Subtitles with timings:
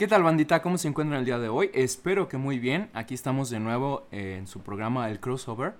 [0.00, 0.62] ¿Qué tal bandita?
[0.62, 1.70] ¿Cómo se encuentran el día de hoy?
[1.74, 2.88] Espero que muy bien.
[2.94, 5.74] Aquí estamos de nuevo en su programa El Crossover.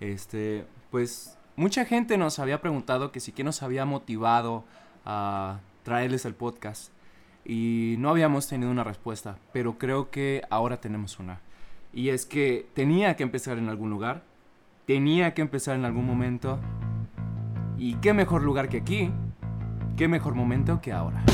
[0.00, 4.64] Este, pues mucha gente nos había preguntado que si qué nos había motivado
[5.06, 6.92] a traerles el podcast
[7.42, 11.40] y no habíamos tenido una respuesta, pero creo que ahora tenemos una.
[11.90, 14.24] Y es que tenía que empezar en algún lugar,
[14.86, 16.60] tenía que empezar en algún momento.
[17.78, 19.10] Y qué mejor lugar que aquí,
[19.96, 21.24] qué mejor momento que ahora.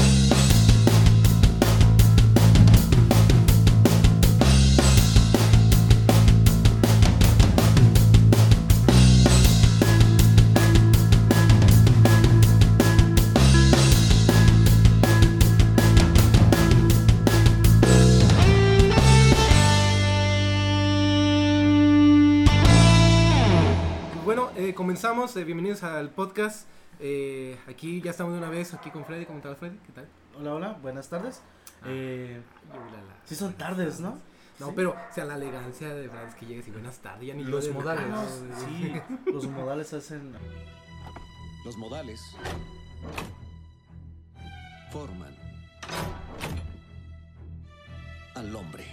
[25.01, 25.35] Comenzamos.
[25.37, 26.67] eh, bienvenidos al podcast.
[26.99, 29.25] Eh, aquí ya estamos de una vez aquí con Freddy.
[29.25, 29.79] ¿Cómo estás, Freddy?
[29.87, 30.07] ¿Qué tal?
[30.39, 31.41] Hola, hola, buenas tardes.
[31.81, 31.87] Ah.
[31.87, 32.43] Eh,
[33.25, 34.19] sí son tardes, ¿no?
[34.59, 34.73] No, Sí.
[34.77, 37.29] pero, o sea, la elegancia de verdad es que llegues y buenas tardes.
[37.29, 38.05] Ya ni Los modales.
[38.13, 38.27] Ah,
[38.69, 38.93] Sí,
[39.33, 40.35] los modales hacen...
[41.65, 42.21] Los modales
[44.93, 45.35] forman
[48.35, 48.85] al hombre.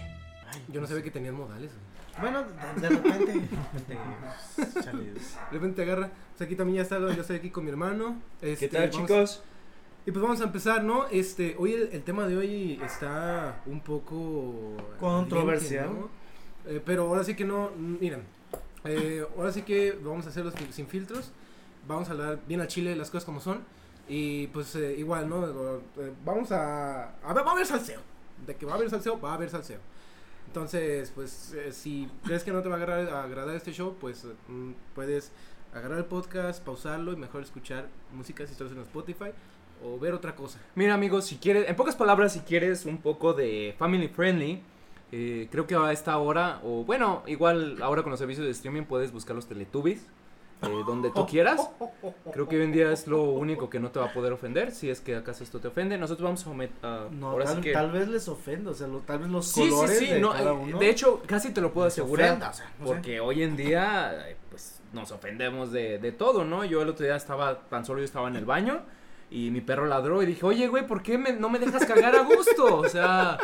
[0.54, 1.70] Ay, Yo no sabía que tenían modales.
[1.70, 1.87] güey.
[2.20, 2.44] Bueno,
[2.76, 3.32] de, de repente...
[3.32, 5.20] de repente, chale, De
[5.52, 6.10] repente te agarra.
[6.36, 8.20] Pues aquí también ya está, yo estoy aquí con mi hermano.
[8.42, 9.42] Este, ¿Qué tal vamos- chicos?
[10.06, 11.06] Y pues vamos a empezar, ¿no?
[11.08, 15.90] Este, hoy el, el tema de hoy está un poco Controversial.
[15.92, 16.08] ¿no?
[16.66, 18.22] Eh, pero ahora sí que no, miren,
[18.84, 21.30] eh, ahora sí que vamos a hacerlo sin, sin filtros,
[21.86, 23.58] vamos a hablar bien a Chile las cosas como son
[24.08, 25.46] y pues eh, igual, ¿no?
[25.46, 28.00] Eh, vamos a, a ver, va a haber salseo,
[28.46, 29.78] de que va a haber salseo, va a haber salseo.
[30.48, 33.94] Entonces, pues eh, si crees que no te va a agradar, a agradar este show,
[34.00, 35.30] pues eh, mm, puedes
[35.74, 39.30] agarrar el podcast, pausarlo y mejor escuchar música si estás en Spotify
[39.84, 40.58] o ver otra cosa.
[40.74, 44.62] Mira amigos, si quieres, en pocas palabras, si quieres un poco de family friendly,
[45.12, 48.84] eh, creo que a esta hora, o bueno, igual ahora con los servicios de streaming
[48.84, 50.06] puedes buscar los Teletubbies,
[50.62, 51.70] eh, donde tú quieras.
[52.32, 54.72] Creo que hoy en día es lo único que no te va a poder ofender,
[54.72, 55.96] si es que acaso esto te ofende.
[55.98, 57.08] Nosotros vamos a...
[57.10, 57.72] No, ahora sí tal, que...
[57.72, 60.20] tal vez les ofenda, o sea, lo- tal vez los Sí, sí, colores sí, de
[60.20, 60.78] no, cada eh, uno...
[60.78, 62.28] de hecho casi te lo puedo asegurar.
[62.30, 62.92] ofenda, o sea, no sé.
[62.94, 66.64] Porque hoy en día, eh, pues, nos ofendemos de, de todo, ¿no?
[66.64, 68.82] Yo el otro día estaba, tan solo yo estaba en el baño
[69.30, 72.16] y mi perro ladró y dije, oye, güey, ¿por qué me- no me dejas cagar
[72.16, 72.76] a gusto?
[72.78, 73.36] O sea,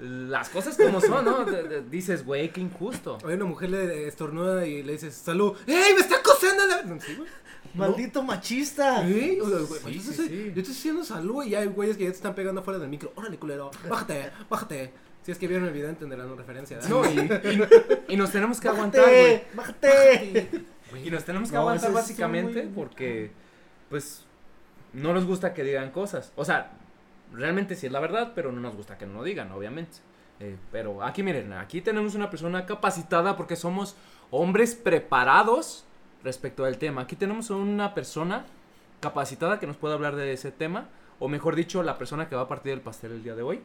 [0.00, 1.44] las cosas como son, ¿no?
[1.44, 3.18] De- dices, güey, qué injusto.
[3.24, 6.20] Oye, una mujer le estornuda y le dices, salud, ¡Ey, me está
[6.52, 6.76] acosando!
[6.76, 6.82] la-".
[6.94, 7.28] No, sí, güey.
[7.74, 9.04] ¡Maldito machista!
[9.06, 10.52] Sí, o sea, güey, Sí, yo, sí, estoy, sí.
[10.54, 13.12] yo estoy haciendo salud y hay güeyes que ya te están pegando afuera del micro.
[13.16, 14.92] Órale, culero, bájate, bájate.
[15.22, 16.76] Si es que vieron el video, entenderán la referencia.
[16.76, 16.90] ¿verdad?
[16.90, 17.62] No, y, y-
[18.14, 19.42] y nos tenemos que aguantar, güey.
[19.54, 19.88] ¡Bájate!
[19.88, 20.64] ¡Bájate!
[21.04, 23.32] Y nos tenemos que No, aguantar básicamente muy- porque,
[23.88, 24.24] pues,
[24.92, 26.30] no nos gusta que digan cosas.
[26.36, 26.72] O sea,
[27.32, 29.96] realmente sí es la verdad, pero no nos gusta que no lo digan, obviamente.
[30.40, 33.96] Eh, pero aquí miren, aquí tenemos una persona capacitada porque somos
[34.30, 35.84] hombres preparados
[36.24, 37.02] respecto al tema.
[37.02, 38.44] Aquí tenemos una persona
[39.00, 40.88] capacitada que nos puede hablar de ese tema,
[41.20, 43.60] o mejor dicho, la persona que va a partir del pastel el día de hoy,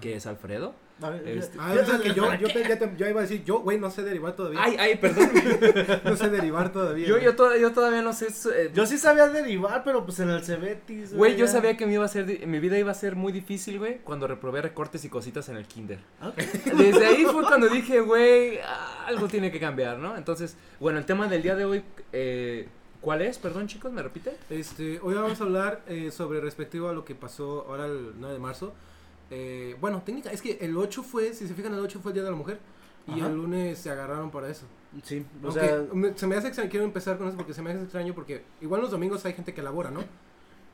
[0.00, 0.74] que es Alfredo.
[1.02, 3.22] A ver, Este- Ah, o sea que yo, yo, te- ya te- yo iba a
[3.24, 4.60] decir, yo, güey, no sé derivar todavía.
[4.62, 5.28] Ay, ay, perdón.
[6.04, 7.06] No sé derivar todavía.
[7.06, 8.28] yo, yo, todavía, yo todavía no sé.
[8.54, 11.12] eh, Yo sí sabía derivar, pero pues en el Cebetis.
[11.12, 13.30] Güey, yo sabía que me iba a ser, di- mi vida iba a ser muy
[13.30, 15.98] difícil, güey, cuando reprobé recortes y cositas en el kinder.
[16.22, 16.36] Ok.
[16.78, 20.16] Desde ahí fue cuando dije, güey, ah, algo tiene que cambiar, ¿no?
[20.16, 22.68] Entonces, bueno, el tema del día de hoy, eh,
[23.02, 23.36] ¿cuál es?
[23.36, 24.34] Perdón, chicos, ¿me repite?
[24.48, 28.32] Este, hoy vamos a hablar eh, sobre respectivo a lo que pasó ahora el 9
[28.32, 28.72] de marzo.
[29.30, 32.14] Eh, bueno, técnica, es que el 8 fue, si se fijan, el 8 fue el
[32.14, 32.58] Día de la Mujer.
[33.08, 33.28] Y Ajá.
[33.28, 34.66] el lunes se agarraron para eso.
[35.04, 37.62] Sí, o Aunque sea, me- se me hace extraño, quiero empezar con eso porque se
[37.62, 40.00] me hace extraño porque igual los domingos hay gente que labora, ¿no?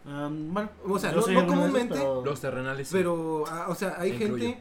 [0.07, 2.89] um, bueno, O sea, no- esos, comúnmente, pero Los terrenales.
[2.89, 2.95] sí.
[2.97, 4.59] Pero, ah, o sea, hay Se gente,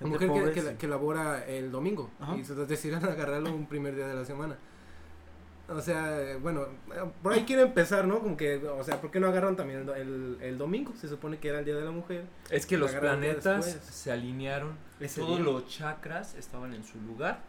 [0.00, 0.68] mujer que, pobre, que, sí.
[0.78, 2.36] que labora el domingo Ajá.
[2.36, 4.56] y se decidan agarrarlo un primer día de la semana.
[5.72, 6.62] O sea, eh, bueno,
[6.94, 8.20] eh, por ahí quiero empezar, ¿no?
[8.20, 10.92] Como que, o sea, ¿por qué no agarran también el, do- el, el domingo?
[11.00, 12.24] Se supone que era el Día de la Mujer.
[12.50, 14.76] es que los planetas se alinearon,
[15.16, 15.38] todos día.
[15.40, 17.40] los chakras estaban en su lugar.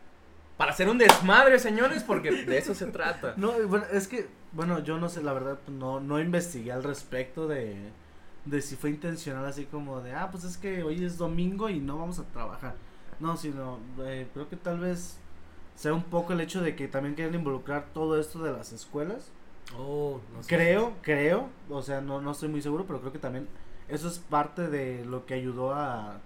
[0.58, 3.34] Para hacer un desmadre, señores, porque de eso se trata.
[3.38, 6.84] No, bueno, es que, bueno, yo no sé, la verdad, pues, no, no investigué al
[6.84, 7.76] respecto de,
[8.46, 11.80] de si fue intencional, así como de, ah, pues es que hoy es domingo y
[11.80, 12.76] no vamos a trabajar.
[13.20, 15.18] No, sino, eh, creo que tal vez
[15.76, 19.32] sea un poco el hecho de que también quieren involucrar todo esto de las escuelas.
[19.78, 20.56] Oh, no sé.
[20.56, 23.48] Creo, creo, o sea, no, no estoy muy seguro, pero creo que también
[23.88, 26.20] eso es parte de lo que ayudó a,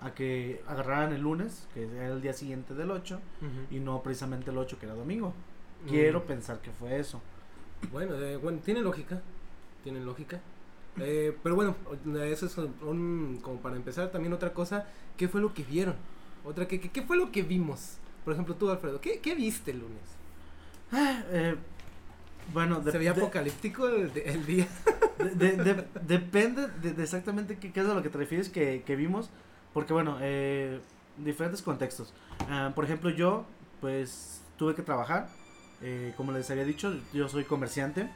[0.00, 3.74] a que agarraran el lunes, que era el día siguiente del 8, Ujú.
[3.74, 5.32] y no precisamente el 8 que era domingo.
[5.88, 6.24] Quiero Mm.
[6.24, 7.20] pensar que fue eso.
[7.90, 9.22] Bueno, eh, bueno, tiene lógica.
[9.82, 10.40] Tiene lógica.
[10.98, 11.74] Eh, pero bueno,
[12.24, 14.86] eso es un, como para empezar también otra cosa,
[15.16, 15.94] ¿qué fue lo que vieron?
[16.44, 17.96] Otra, ¿qué, qué, qué fue lo que vimos?
[18.24, 20.00] Por ejemplo, tú, Alfredo, ¿qué, qué viste el lunes?
[21.30, 21.54] Eh,
[22.52, 24.66] bueno, de- ¿Se veía de- apocalíptico el, de- el día?
[25.20, 28.82] De- de- de- depende de, exactamente qué, qué es a lo que te refieres que,
[28.86, 29.28] que vimos.
[29.74, 30.80] Porque bueno, eh,
[31.18, 32.12] diferentes contextos.
[32.48, 33.44] Ah, por ejemplo, yo
[33.82, 35.28] pues tuve que trabajar.
[35.82, 38.08] eh, como les había dicho, yo soy comerciante.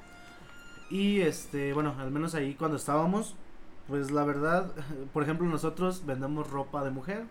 [0.91, 3.35] Y este, bueno, al menos ahí cuando estábamos,
[3.87, 4.73] pues la verdad,
[5.13, 7.25] por ejemplo, nosotros vendemos ropa de mujer.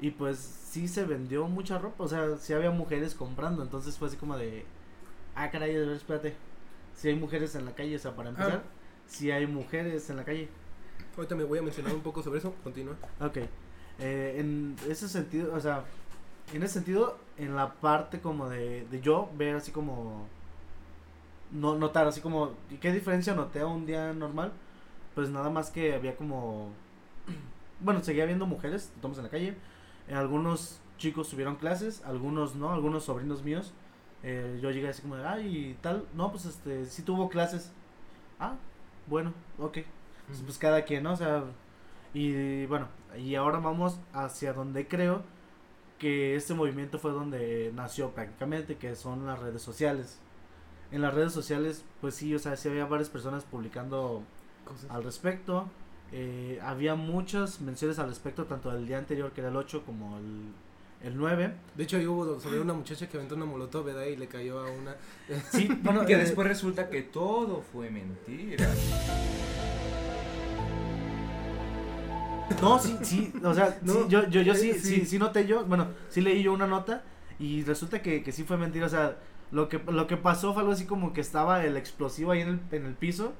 [0.00, 3.62] Y pues sí se vendió mucha ropa, o sea, sí había mujeres comprando.
[3.62, 4.64] Entonces fue así como de,
[5.34, 6.34] ah, caray, a ver, espérate.
[6.94, 8.62] Si hay mujeres en la calle, o sea, para empezar,
[9.06, 10.48] si hay mujeres en la calle.
[11.16, 12.96] Ahorita me voy a mencionar un poco sobre eso, continúa.
[13.20, 13.38] Ok.
[13.98, 15.84] Eh, en ese sentido, o sea,
[16.52, 20.26] en ese sentido, en la parte como de, de yo ver así como,
[21.52, 24.52] no notar así como, ¿y qué diferencia noté a un día normal?
[25.14, 26.70] Pues nada más que había como,
[27.80, 29.56] bueno, seguía viendo mujeres, todos en la calle,
[30.10, 33.72] algunos chicos tuvieron clases, algunos no, algunos sobrinos míos,
[34.22, 37.72] eh, yo llegué así como, de, ay, y tal, no, pues este, sí tuvo clases,
[38.40, 38.56] ah,
[39.06, 39.78] bueno, ok,
[40.26, 41.12] pues, pues cada quien, ¿no?
[41.12, 41.44] O sea,
[42.14, 42.88] y bueno,
[43.18, 45.22] y ahora vamos hacia donde creo
[45.98, 50.18] que este movimiento fue donde nació prácticamente, que son las redes sociales.
[50.92, 54.22] En las redes sociales, pues sí, o sea, sí había varias personas publicando
[54.64, 54.90] Cosas.
[54.90, 55.68] al respecto.
[56.12, 60.18] Eh, había muchas menciones al respecto, tanto del día anterior, que era el 8, como
[60.18, 61.52] el, el 9.
[61.74, 64.04] De hecho, ahí hubo sobre una muchacha que aventó una molotov, ¿verdad?
[64.04, 64.96] Y le cayó a una...
[65.50, 68.68] Sí, bueno, que eh, después resulta que todo fue mentira.
[72.62, 74.80] No, sí, sí, o sea, No, sí, yo, yo, yo eh, sí, sí.
[74.80, 77.02] sí, sí noté yo, bueno, sí leí yo una nota
[77.38, 79.18] y resulta que, que sí fue mentira, o sea,
[79.50, 82.48] lo que, lo que pasó fue algo así como que estaba el explosivo ahí en
[82.48, 83.34] el, en el piso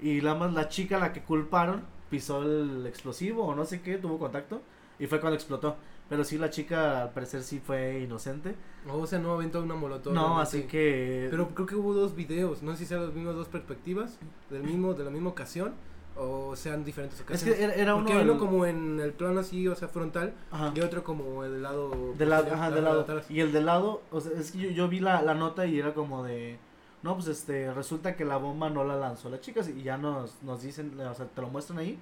[0.00, 3.80] y la más la chica a la que culparon pisó el explosivo o no sé
[3.80, 4.62] qué, tuvo contacto
[4.98, 5.76] y fue cuando explotó.
[6.08, 8.54] Pero sí, la chica al parecer sí fue inocente.
[8.90, 10.14] O sea, no aventó una molotov.
[10.14, 11.28] No, así que...
[11.30, 14.18] Pero creo que hubo dos videos, no sé si sean las mismas dos perspectivas,
[14.48, 15.74] del mismo, de la misma ocasión,
[16.16, 17.58] o sean diferentes es ocasiones.
[17.58, 18.06] que era, era uno...
[18.06, 20.72] Porque uno como en el plano así, o sea, frontal, Ajá.
[20.74, 22.14] y otro como del lado...
[22.16, 23.04] Del lado, ajá, del lado.
[23.28, 25.78] Y el del lado, o sea, es que yo, yo vi la, la nota y
[25.78, 26.58] era como de,
[27.02, 30.42] no, pues este, resulta que la bomba no la lanzó la chica y ya nos,
[30.42, 31.98] nos dicen, o sea, te lo muestran ahí.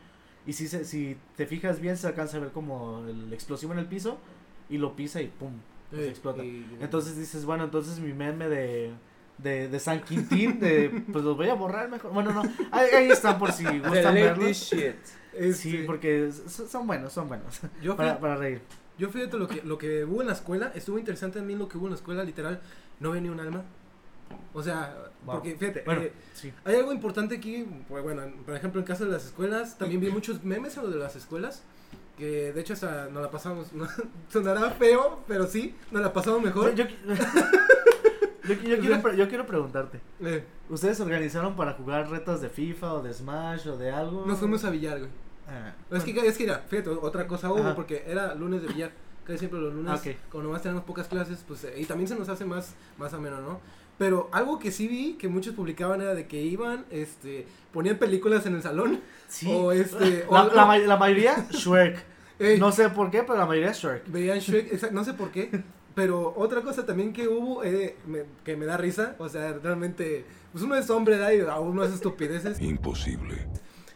[0.46, 3.80] Y si, se, si te fijas bien, se alcanza a ver como el explosivo en
[3.80, 4.16] el piso
[4.70, 5.52] y lo pisa y pum,
[5.90, 6.44] pues, Eh, explota.
[6.44, 8.92] y- Entonces dices, bueno, entonces mi meme de,
[9.38, 12.12] de, de San Quintín, de, pues los voy a borrar mejor.
[12.12, 14.72] Bueno, no, ahí, ahí están por si gustan verlos.
[14.72, 14.96] este,
[15.52, 17.60] Sí, porque son buenos, son buenos.
[17.82, 18.62] yo Para, para reír.
[18.98, 21.76] yo fíjate lo que, lo que hubo en la escuela, estuvo interesante también lo que
[21.76, 22.60] hubo en la escuela, literal,
[23.00, 23.62] no venía un alma.
[24.54, 25.36] O sea, Wow.
[25.36, 26.52] porque fíjate, Bueno, eh, sí.
[26.64, 30.00] Hay algo importante aquí, pues bueno, en- por ejemplo, en caso de las escuelas, también
[30.00, 31.62] vi muchos memes en lo de las escuelas,
[32.16, 33.86] que de hecho hasta nos la pasamos, no,
[34.30, 36.74] sonará feo, pero sí, nos la pasamos mejor.
[36.74, 37.14] Yo, yo-
[38.48, 40.00] yo- yo quiero, yo quiero preguntarte.
[40.20, 44.24] Eh, ¿Ustedes se organizaron para jugar retas de FIFA o de Smash o de algo?
[44.26, 45.10] nos fuimos a billar, güey.
[45.48, 47.74] Ah, Es que, es que fíjate, otra cosa hubo, Ajá.
[47.76, 48.90] porque era lunes de billar,
[49.24, 50.16] casi siempre los lunes, Ah, ok.
[50.30, 53.40] como nomás tenemos pocas clases, pues, eh, y también se nos hace más, más ameno,
[53.40, 53.60] ¿no?
[53.98, 58.44] Pero algo que sí vi, que muchos publicaban, era de que iban, este, ponían películas
[58.46, 59.46] en el salón, sí.
[59.50, 62.04] o este, o- la, la, la mayoría, Shrek.
[62.38, 64.06] Ey, No sé por qué, pero la mayoría es Shrek.
[64.08, 65.50] Veían Shrek, exact- no sé por qué.
[65.94, 70.26] Pero otra cosa también que hubo, eh, me- que me da risa, o sea, realmente,
[70.52, 71.32] pues uno es hombre, ¿da?
[71.32, 72.60] Y a uno hace estupideces.
[72.60, 73.46] Imposible.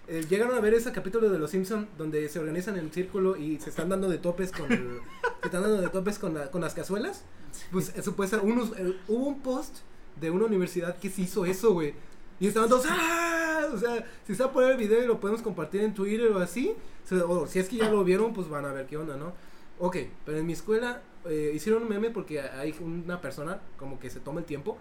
[0.09, 3.61] Eh, Llegaron a ver ese capítulo de Los Simpson donde se organizan en círculo y
[3.61, 5.01] se están dando de topes con, el-
[5.43, 7.25] se están dando de topes con, la- con las cazuelas.
[7.71, 9.79] Pues eso puede ser, unos, eh, hubo un post
[10.21, 11.95] de una universidad que se hizo eso, güey.
[12.39, 13.67] Y estaban todos, ¡ah!
[13.73, 16.73] O sea, si está por el video y lo podemos compartir en Twitter o así,
[17.05, 19.33] se- o si es que ya lo vieron, pues van a ver qué onda, ¿no?
[19.79, 24.09] Ok, pero en mi escuela eh, hicieron un meme porque hay una persona como que
[24.11, 24.79] se toma el tiempo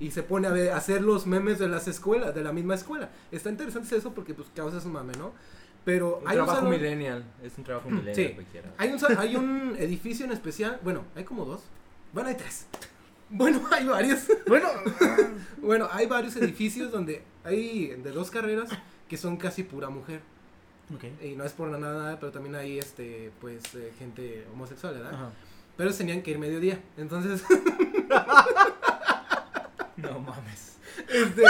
[0.00, 2.74] y se pone a, ver, a hacer los memes de las escuelas, de la misma
[2.74, 3.10] escuela.
[3.30, 5.32] Está interesante eso porque pues causa su mame, ¿no?
[5.84, 7.24] Pero Un hay un, trabajo salón- millennial.
[7.42, 8.28] Es un trabajo millennial Sí.
[8.34, 8.74] cualquiera.
[8.76, 11.62] hay un hay un edificio en especial, bueno, hay como dos.
[12.12, 12.66] Bueno, hay tres.
[13.30, 14.20] Bueno, hay varios.
[14.46, 14.68] Bueno,
[15.58, 18.70] Bueno, hay varios edificios donde hay de dos carreras
[19.08, 20.20] que son casi pura mujer.
[20.94, 21.04] ok.
[21.22, 25.14] Y no es por nada, pero también hay este pues eh, gente homosexual, ¿verdad?
[25.14, 25.30] Ajá.
[25.76, 26.80] Pero tenían que ir mediodía.
[26.96, 27.42] Entonces,
[29.96, 30.76] No mames.
[31.08, 31.42] este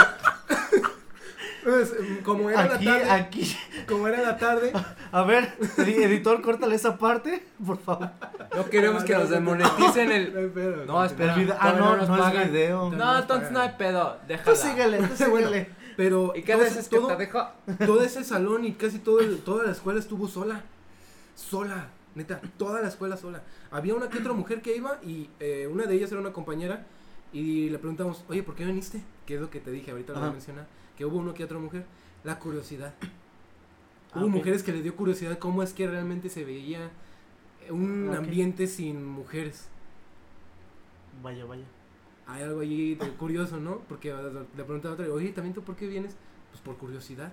[1.73, 1.93] pues,
[2.25, 3.57] como era Aquí, la tarde, aquí.
[3.89, 4.73] como era la tarde,
[5.13, 8.11] A ver, edi- editor, córtale esa parte, por favor.
[8.57, 10.33] No queremos que nos desmoneticen el.
[10.49, 11.35] No pedo, No, espera.
[11.35, 12.91] El video- ah, no, nos no es video.
[12.91, 14.13] No No, entonces no hay pedo.
[14.23, 14.57] Tú Déjala.
[14.57, 15.71] síguele, tú síguele.
[15.97, 17.49] Pero ¿Y qué todo, que todo, te dejo?
[17.85, 20.63] todo ese salón y casi todo el- toda la escuela estuvo sola.
[21.35, 23.43] Sola, neta, toda la escuela sola.
[23.71, 26.87] Había una que otra mujer que iba y eh, una de ellas era una compañera
[27.33, 29.03] y le preguntamos, oye, ¿por qué viniste?
[29.27, 30.67] Que es lo que te dije, ahorita lo voy a mencionar.
[30.99, 31.87] Que hubo una que otra mujer.
[32.25, 32.95] La curiosidad.
[34.11, 36.91] Ah, Hubo mujeres que les dio curiosidad cómo es que realmente se veía
[37.69, 39.69] un ambiente sin mujeres.
[41.23, 41.65] Vaya, vaya.
[42.27, 43.81] Hay algo allí de curioso, ¿no?
[43.87, 44.09] Porque
[44.57, 46.17] le preguntaba a otra, oye, ¿también tú por qué vienes?
[46.51, 47.33] Pues por curiosidad.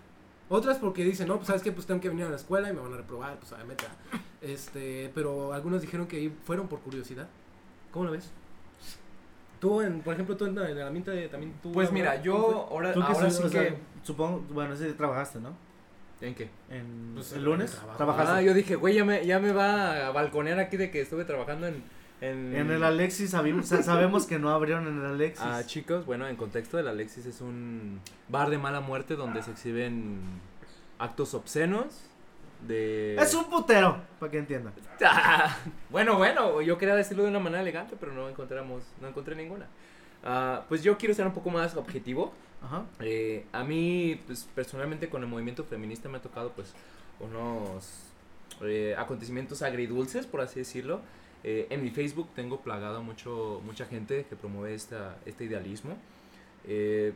[0.50, 2.74] Otras porque dicen, no, pues sabes qué, pues tengo que venir a la escuela y
[2.74, 3.86] me van a reprobar, pues obviamente.
[4.12, 4.20] ah.
[4.42, 7.30] Este, pero algunos dijeron que fueron por curiosidad.
[7.92, 8.32] ¿Cómo lo ves?
[9.66, 11.72] Tú, en, por ejemplo, tú en, en el ambiente de- también tú.
[11.72, 13.78] Pues mira, ¿cómo yo ahora, Tú ahora sí, sí o sea, que...
[14.04, 15.54] supongo, bueno, ese día trabajaste, ¿no?
[16.22, 16.50] ¿En qué?
[16.70, 18.32] En Pues, el lunes trabajaste.
[18.32, 21.26] Ah, yo dije, güey, ya me, ya me va a balconear aquí de que estuve
[21.26, 21.84] trabajando en...
[22.22, 25.46] En, En el Alexis sabimos, sa- sabemos que no abrieron en el Alexis.
[25.46, 29.52] Ah, chicos, bueno, en contexto, el Alexis es un bar de mala muerte donde se
[29.52, 30.20] exhiben
[31.00, 32.06] actos obscenos
[32.62, 33.16] de...
[33.16, 34.74] es un putero, para que entiendan.
[35.04, 35.58] Ah,
[35.90, 39.68] bueno, bueno, yo quería decirlo de una manera elegante, pero no encontramos, no encontré ninguna.
[40.24, 42.34] Ah, pues yo quiero ser un poco más objetivo.
[42.62, 42.86] Ajá.
[43.00, 46.74] Eh, a mí, pues personalmente con el movimiento feminista me ha tocado pues
[47.20, 48.06] unos
[48.62, 51.02] eh, acontecimientos agridulces, por así decirlo.
[51.44, 55.96] Eh, en mi Facebook tengo plagado mucho, mucha gente que promueve esta, este idealismo.
[56.66, 57.14] Eh,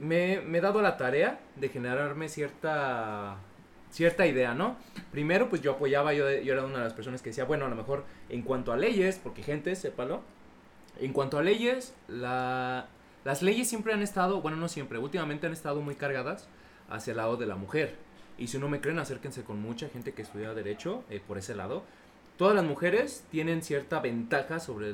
[0.00, 3.36] me, me he dado la tarea de generarme cierta
[3.90, 4.76] cierta idea, ¿no?
[5.12, 7.68] Primero, pues yo apoyaba, yo, yo era una de las personas que decía, bueno, a
[7.68, 10.22] lo mejor en cuanto a leyes, porque gente, sépalo,
[11.00, 12.88] en cuanto a leyes, la,
[13.24, 16.48] las leyes siempre han estado, bueno, no siempre, últimamente han estado muy cargadas
[16.88, 17.96] hacia el lado de la mujer.
[18.38, 21.54] Y si no me creen, acérquense con mucha gente que estudia derecho eh, por ese
[21.54, 21.82] lado.
[22.38, 24.92] Todas las mujeres tienen cierta ventaja sobre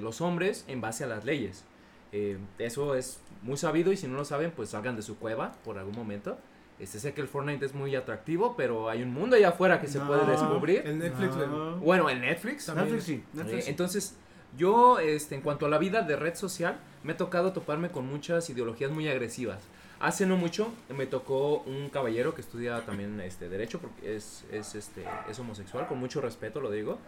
[0.00, 1.64] los hombres en base a las leyes.
[2.12, 5.52] Eh, eso es muy sabido y si no lo saben, pues salgan de su cueva
[5.64, 6.38] por algún momento.
[6.78, 9.88] Este, sé que el Fortnite es muy atractivo, pero hay un mundo allá afuera que
[9.88, 10.06] se No.
[10.06, 10.82] puede descubrir.
[10.84, 11.36] El Netflix.
[11.36, 11.76] No.
[11.78, 12.66] Bueno, en Netflix.
[12.66, 12.86] También.
[12.86, 14.16] Netflix sí, Netflix Eh, entonces,
[14.56, 18.06] yo, este, en cuanto a la vida de red social, me ha tocado toparme con
[18.06, 19.62] muchas ideologías muy agresivas.
[20.00, 24.76] Hace no mucho me tocó un caballero que estudia también este derecho porque es, es,
[24.76, 26.98] este, es homosexual, con mucho respeto lo digo,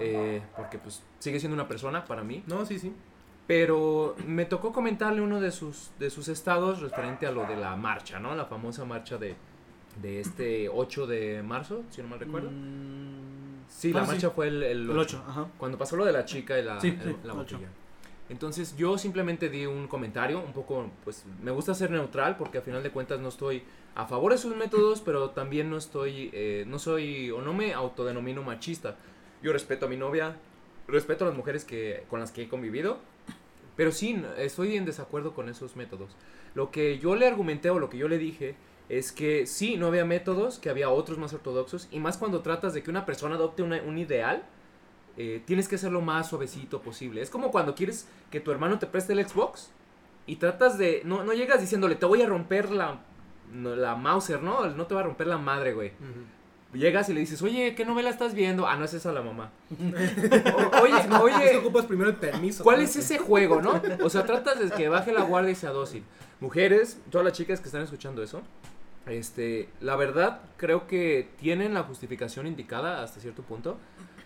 [0.00, 2.42] eh, porque pues sigue siendo una persona para mí.
[2.48, 2.92] No, sí, sí.
[3.46, 7.76] Pero me tocó comentarle uno de sus, de sus estados referente a lo de la
[7.76, 8.34] marcha, ¿no?
[8.34, 9.36] La famosa marcha de,
[10.02, 12.50] de este 8 de marzo, si no mal recuerdo.
[12.50, 13.36] Mm,
[13.68, 15.46] Sí, la marcha fue el, el El 8, ajá.
[15.58, 17.68] cuando pasó lo de la chica y la, Sí, el- sí, la el botella.
[18.28, 22.62] Entonces yo simplemente di un comentario, un poco, pues me gusta ser neutral porque a
[22.62, 23.62] final de cuentas no estoy
[23.94, 27.72] a favor de sus métodos, pero también no estoy, eh, no soy o no me
[27.74, 28.96] autodenomino machista.
[29.42, 30.36] Yo respeto a mi novia,
[30.88, 32.98] respeto a las mujeres que, con las que he convivido,
[33.76, 36.16] pero sí, estoy en desacuerdo con esos métodos.
[36.54, 38.56] Lo que yo le argumenté o lo que yo le dije
[38.88, 42.72] es que sí, no había métodos, que había otros más ortodoxos, y más cuando tratas
[42.72, 44.44] de que una persona adopte una- un ideal,
[45.18, 47.20] eh, tienes que hacerlo más suavecito posible.
[47.22, 49.70] Es como cuando quieres que tu hermano te preste el Xbox
[50.26, 51.02] y tratas de...
[51.04, 53.00] No, no llegas diciéndole, te voy a romper la,
[53.52, 54.66] la Mauser, ¿no?
[54.70, 55.92] No te va a romper la madre, güey.
[56.76, 58.66] Llegas y le dices, oye, ¿qué novela estás viendo?
[58.66, 59.50] Ah, no es esa la mamá.
[59.70, 62.62] O- oye, oye, ocupas primero el permiso.
[62.64, 63.80] ¿Cuál es ese juego, no?
[64.02, 66.04] O sea, tratas de que baje la guardia y sea dócil.
[66.40, 68.42] Mujeres, todas las chicas que están escuchando eso,
[69.06, 73.78] este, la verdad creo que tienen la justificación indicada hasta cierto punto,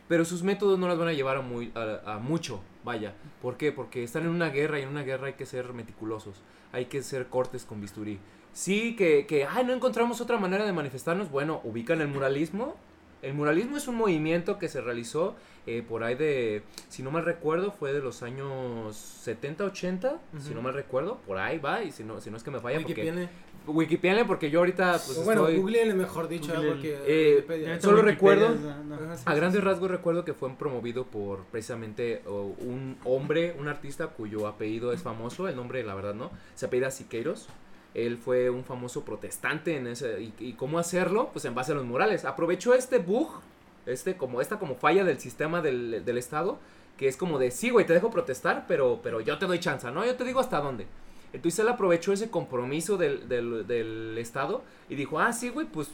[0.09, 3.15] pero sus métodos no las van a llevar a, muy, a, a mucho, vaya.
[3.43, 3.71] ¿Por qué?
[3.73, 6.35] Porque están en una guerra y en una guerra hay que ser meticulosos,
[6.73, 8.19] hay que ser cortes con bisturí.
[8.53, 11.31] Sí, que, que, ay, no encontramos otra manera de manifestarnos.
[11.31, 12.77] Bueno, ubican el muralismo.
[13.23, 15.35] El muralismo es un movimiento que se realizó
[15.67, 20.55] eh, por ahí de, si no mal recuerdo, fue de los años 70, 80, si
[20.55, 22.79] no mal recuerdo, por ahí va, y si no, si no es que me falla,
[22.81, 23.03] porque...
[23.03, 23.31] Wikipedia.
[23.67, 25.59] Wikipedia, porque yo ahorita pues bueno, estoy...
[25.61, 26.71] googleenle mejor dicho, Googleenle.
[26.73, 27.81] porque Eh, Wikipedia.
[27.83, 28.95] Solo Wikipedia recuerdo- es- no, no.
[28.95, 33.69] Ajá, sí, A grandes rasgos recuerdo que fue promovido por precisamente o, un hombre, un
[33.69, 37.49] artista cuyo apellido es famoso, el nombre la verdad no, se apellida Siqueiros.
[37.95, 41.85] Él fue un famoso protestante en ese y, cómo hacerlo, pues en base a los
[41.85, 42.25] murales.
[42.25, 43.41] Aprovechó este bug,
[43.87, 46.59] este como esta como falla del sistema del, del estado,
[46.97, 49.91] que es como de sí, güey, te dejo protestar, pero pero yo te doy chance,
[49.91, 50.05] ¿no?
[50.05, 50.87] Yo te digo hasta dónde.
[51.33, 55.91] Entonces él aprovechó ese compromiso del, del, del estado y dijo, ah, sí, güey, pues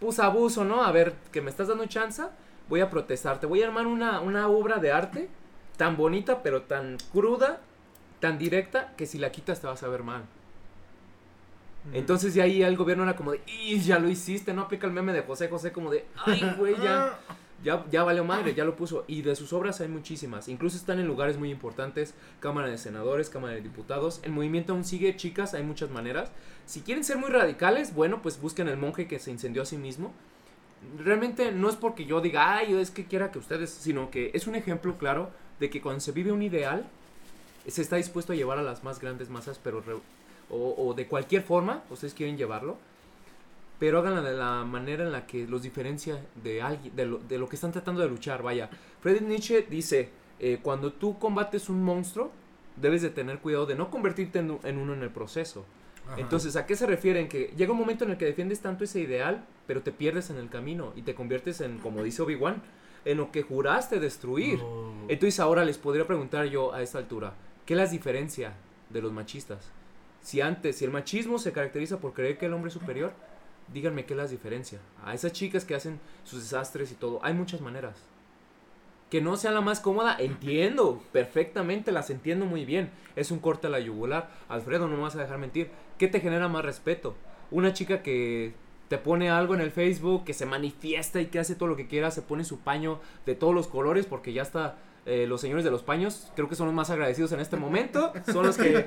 [0.00, 0.84] pues abuso, ¿no?
[0.84, 2.22] A ver, que me estás dando chance,
[2.68, 3.40] voy a protestar.
[3.40, 5.28] Te voy a armar una, una obra de arte
[5.76, 7.60] tan bonita, pero tan cruda,
[8.20, 10.24] tan directa, que si la quitas te vas a ver mal.
[11.92, 14.92] Entonces de ahí el gobierno era como de, y ya lo hiciste, no aplica el
[14.92, 17.18] meme de José José como de, ay, güey, ya.
[17.64, 19.04] ya, ya valió madre, ya lo puso.
[19.06, 20.48] Y de sus obras hay muchísimas.
[20.48, 22.14] Incluso están en lugares muy importantes.
[22.40, 24.20] Cámara de Senadores, Cámara de Diputados.
[24.22, 26.30] El movimiento aún sigue, chicas, hay muchas maneras.
[26.66, 29.78] Si quieren ser muy radicales, bueno, pues busquen el monje que se incendió a sí
[29.78, 30.12] mismo.
[30.98, 34.46] Realmente no es porque yo diga, ay, es que quiera que ustedes, sino que es
[34.46, 36.86] un ejemplo claro de que cuando se vive un ideal,
[37.66, 39.82] se está dispuesto a llevar a las más grandes masas, pero
[40.50, 42.76] o, o de cualquier forma, ustedes quieren llevarlo,
[43.78, 47.38] pero háganlo de la manera en la que los diferencia de alguien, de lo, de
[47.38, 48.42] lo que están tratando de luchar.
[48.42, 48.68] Vaya,
[49.00, 52.30] Friedrich Nietzsche dice, eh, cuando tú combates un monstruo,
[52.76, 55.64] debes de tener cuidado de no convertirte en, en uno en el proceso.
[56.06, 56.20] Ajá.
[56.20, 57.28] Entonces, ¿a qué se refieren?
[57.28, 60.38] Que llega un momento en el que defiendes tanto ese ideal, pero te pierdes en
[60.38, 62.62] el camino y te conviertes en, como dice Obi-Wan,
[63.04, 64.60] en lo que juraste destruir.
[65.08, 68.54] Entonces ahora les podría preguntar yo a esta altura, ¿qué las diferencia
[68.90, 69.70] de los machistas?
[70.20, 73.12] Si antes, si el machismo se caracteriza por creer que el hombre es superior,
[73.72, 74.80] díganme qué las diferencia.
[75.04, 77.94] A esas chicas que hacen sus desastres y todo, hay muchas maneras.
[79.10, 82.90] Que no sea la más cómoda, entiendo perfectamente, las entiendo muy bien.
[83.16, 84.30] Es un corte a la yugular.
[84.48, 85.70] Alfredo, no me vas a dejar mentir.
[85.96, 87.14] ¿Qué te genera más respeto?
[87.50, 88.52] Una chica que
[88.88, 91.88] te pone algo en el Facebook, que se manifiesta y que hace todo lo que
[91.88, 94.76] quiera, se pone su paño de todos los colores, porque ya está.
[95.06, 98.12] Eh, los señores de los paños, creo que son los más agradecidos en este momento.
[98.32, 98.80] Son los que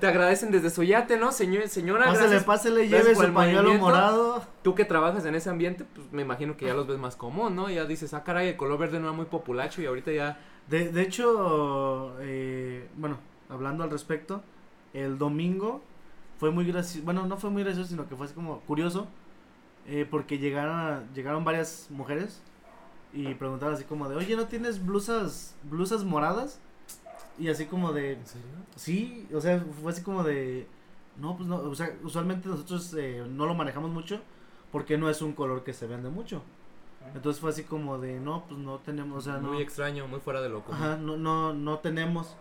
[0.00, 1.30] te agradecen desde su yate, ¿no?
[1.32, 2.44] Señor, señora, Pásele, gracias
[2.90, 4.42] gracias lleve su pañuelo morado.
[4.62, 7.54] tú que trabajas en ese ambiente, pues me imagino que ya los ves más común,
[7.54, 7.70] ¿no?
[7.70, 10.40] Ya dices, ah, caray, el color verde no era muy populacho y ahorita ya.
[10.68, 14.42] De, de hecho, eh, bueno, hablando al respecto,
[14.92, 15.82] el domingo
[16.38, 19.06] fue muy gracioso, bueno, no fue muy gracioso, sino que fue así como curioso,
[19.86, 22.42] eh, porque llegaron, a- llegaron varias mujeres
[23.12, 26.60] y preguntaron así como de, oye, ¿no tienes blusas, blusas moradas?
[27.38, 28.48] Y así como de, ¿En serio?
[28.76, 30.66] sí, o sea, fue así como de,
[31.16, 34.20] no, pues no, o sea, usualmente nosotros eh, no lo manejamos mucho
[34.72, 36.42] porque no es un color que se vende mucho.
[37.14, 39.52] Entonces fue así como de, no, pues no tenemos, o sea, no.
[39.52, 40.82] muy extraño, muy fuera de lo común.
[40.82, 42.36] Ajá, no, no, no tenemos.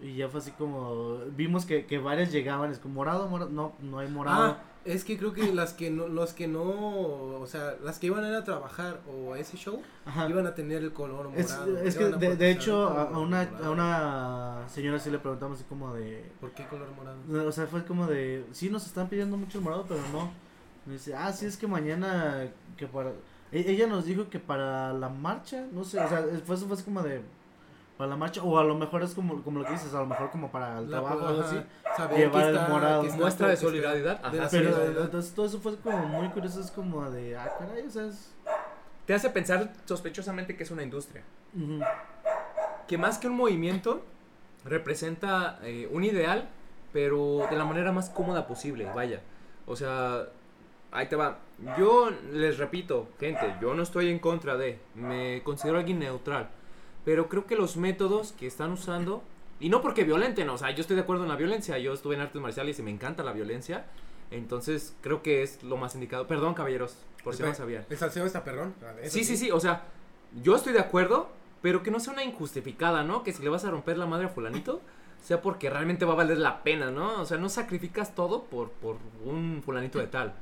[0.00, 3.72] Y ya fue así como, vimos que, que varias llegaban, es como morado, morado, no,
[3.80, 4.44] no hay morado.
[4.44, 8.06] Ah, es que creo que las que no, los que no, o sea, las que
[8.06, 10.28] iban a ir a trabajar o a ese show, Ajá.
[10.28, 11.78] iban a tener el color morado.
[11.78, 15.92] es que de, de hecho a, una, a una señora sí le preguntamos así como
[15.94, 17.48] de, ¿Por qué color morado?
[17.48, 20.30] o sea, fue como de, sí nos están pidiendo mucho el morado, pero no.
[20.86, 23.10] Me dice, ah, sí es que mañana, que para,
[23.50, 27.02] e- ella nos dijo que para la marcha, no sé, o sea, fue, fue como
[27.02, 27.22] de,
[27.96, 30.06] para la marcha, o a lo mejor es como, como lo que dices, a lo
[30.06, 31.62] mejor como para el La- trabajo ajá, así.
[31.96, 33.02] saber llevar que el está- morado.
[33.04, 34.36] está- Muestra de está- solidaridad, de ajá.
[34.36, 35.04] la Pero solidaridad.
[35.04, 38.34] entonces todo eso fue como muy curioso, es como de, ah, caray, o sea, es...
[39.06, 41.22] Te hace pensar sospechosamente que es una industria.
[42.88, 44.02] Que más que un movimiento,
[44.64, 46.48] representa eh, un ideal,
[46.92, 49.20] pero de la manera más cómoda posible, vaya.
[49.66, 50.24] O sea,
[50.92, 51.38] ahí te va.
[51.78, 56.48] Yo les repito, gente, yo no estoy en contra de, me considero alguien neutral,
[57.06, 59.22] pero creo que los métodos que están usando,
[59.60, 62.16] y no porque violenten, o sea, yo estoy de acuerdo en la violencia, yo estuve
[62.16, 63.86] en artes marciales y me encanta la violencia,
[64.32, 66.26] entonces creo que es lo más indicado.
[66.26, 67.86] Perdón, caballeros, por si no sabían.
[67.88, 68.74] El salseo está perrón.
[69.00, 69.84] eso Sí, sí, sí, o sea,
[70.42, 71.30] yo estoy de acuerdo,
[71.62, 73.22] pero que no sea una injustificada, ¿no?
[73.22, 74.80] Que si le vas a romper la madre a fulanito,
[75.22, 77.20] sea porque realmente va a valer la pena, ¿no?
[77.20, 80.34] O sea, no sacrificas todo por, por un fulanito de tal.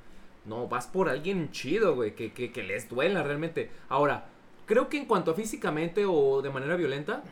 [0.46, 3.70] No, vas por alguien chido, güey, que, que, que les duela realmente.
[3.90, 4.28] Ahora,
[4.66, 7.22] creo que en cuanto a físicamente o de manera violenta,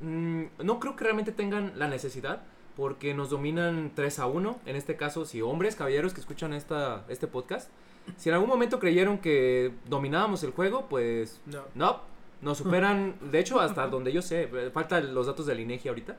[0.00, 2.42] mm, no creo que realmente tengan la necesidad.
[2.76, 4.60] Porque nos dominan 3 a 1.
[4.66, 7.70] En este caso, si hombres, caballeros que escuchan esta, este podcast,
[8.18, 11.62] si en algún momento creyeron que dominábamos el juego, pues No.
[11.74, 12.00] no,
[12.42, 16.18] nos superan, de hecho, hasta donde yo sé, eh, faltan los datos del INEGI ahorita,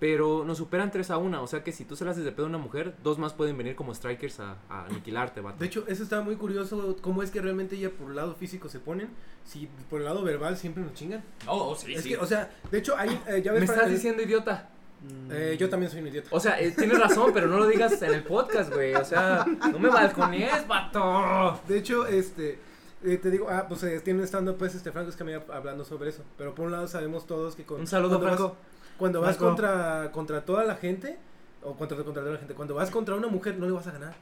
[0.00, 2.32] pero nos superan 3 a 1, o sea que si tú se las haces de
[2.32, 5.58] pedo a una mujer, dos más pueden venir como strikers a, a aniquilarte, vato.
[5.58, 8.68] De hecho, eso está muy curioso, cómo es que realmente ya por el lado físico
[8.70, 9.10] se ponen,
[9.44, 11.22] si por el lado verbal siempre nos chingan.
[11.46, 13.60] Oh, sí, es que, o sea, de hecho, ahí, eh, ya ves...
[13.60, 14.70] Me estás eh, diciendo idiota.
[15.02, 16.28] Mm, eh, yo también soy un idiota.
[16.32, 18.94] O sea, eh, tienes razón, pero no lo digas en el podcast, güey.
[18.94, 21.60] O sea, no me balconees, vato.
[21.68, 22.58] De hecho, este,
[23.04, 26.22] eh, te digo, ah, pues eh, tiene estando pues este Franco Escamilla hablando sobre eso.
[26.36, 28.56] Pero por un lado sabemos todos que con, Un saludo, vas- Franco.
[29.00, 31.16] Cuando vas contra, contra toda la gente,
[31.62, 33.92] o contra, contra toda la gente, cuando vas contra una mujer no le vas a
[33.92, 34.14] ganar.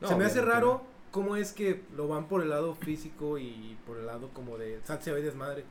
[0.00, 3.78] No, Se me hace raro cómo es que lo van por el lado físico y
[3.86, 5.64] por el lado como de salseo y desmadre.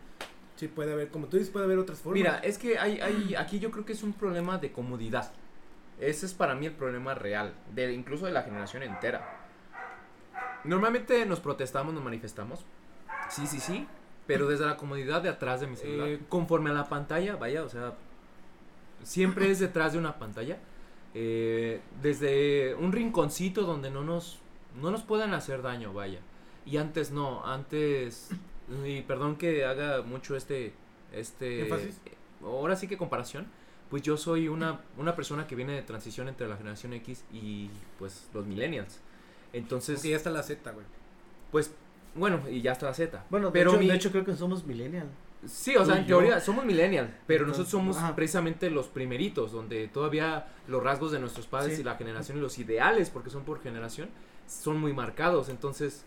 [0.56, 2.17] Sí, puede haber, como tú dices, puede haber otras formas.
[2.17, 5.34] Mira, es que hay, hay, aquí yo creo que es un problema de comodidad.
[5.99, 9.41] Ese es para mí el problema real, de, incluso de la generación entera.
[10.63, 12.65] Normalmente nos protestamos, nos manifestamos.
[13.30, 13.86] Sí, sí, sí.
[14.26, 16.08] Pero desde la comodidad de atrás de mi celular.
[16.08, 17.95] Eh, conforme a la pantalla, vaya, o sea,
[19.04, 20.60] siempre es detrás de una pantalla.
[21.16, 24.39] Eh, desde un rinconcito donde no nos,
[24.82, 26.20] no nos puedan hacer daño, vaya.
[26.66, 28.30] Y antes no, antes
[28.86, 30.74] y perdón que haga mucho este,
[31.12, 32.00] este, ¿Énfasis?
[32.42, 33.46] ahora sí que comparación,
[33.89, 37.70] pues yo soy una, una persona que viene de transición entre la generación X y
[38.00, 39.00] pues los millennials.
[39.52, 40.86] Entonces, Porque ya está la Z, güey.
[41.52, 41.76] pues,
[42.16, 43.24] bueno, y ya está la Z.
[43.30, 45.08] Bueno, de, pero hecho, mi- de hecho creo que somos millennial.
[45.46, 48.16] Sí, o sea, en teoría somos millennials, pero Entonces, nosotros somos ajá.
[48.16, 51.82] precisamente los primeritos, donde todavía los rasgos de nuestros padres Sí.
[51.82, 54.10] y la generación y los ideales, porque son por generación,
[54.48, 55.50] son muy marcados.
[55.50, 56.06] Entonces,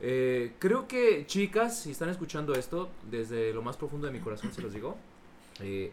[0.00, 4.52] eh, creo que chicas, si están escuchando esto, desde lo más profundo de mi corazón
[4.52, 4.96] se los digo,
[5.60, 5.92] eh,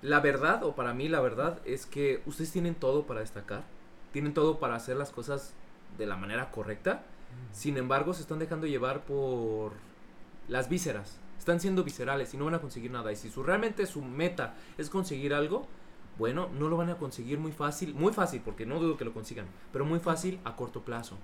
[0.00, 3.64] la verdad, o para mí la verdad, es que ustedes tienen todo para destacar,
[4.12, 5.54] tienen todo para hacer las cosas
[5.98, 7.02] de la manera correcta,
[7.50, 9.72] sin embargo, se están dejando llevar por
[10.48, 11.18] las vísceras.
[11.42, 13.10] Están siendo viscerales y no van a conseguir nada.
[13.10, 15.66] Y si su, realmente su meta es conseguir algo,
[16.16, 17.94] bueno, no lo van a conseguir muy fácil.
[17.94, 19.46] Muy fácil, porque no dudo que lo consigan.
[19.72, 21.18] Pero muy fácil a corto plazo.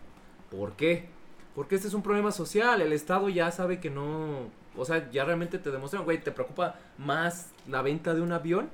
[0.50, 1.08] ¿Por qué?
[1.54, 2.82] Porque este es un problema social.
[2.82, 4.50] El Estado ya sabe que no...
[4.76, 8.70] O sea, ya realmente te demuestran, güey, te preocupa más la venta de un avión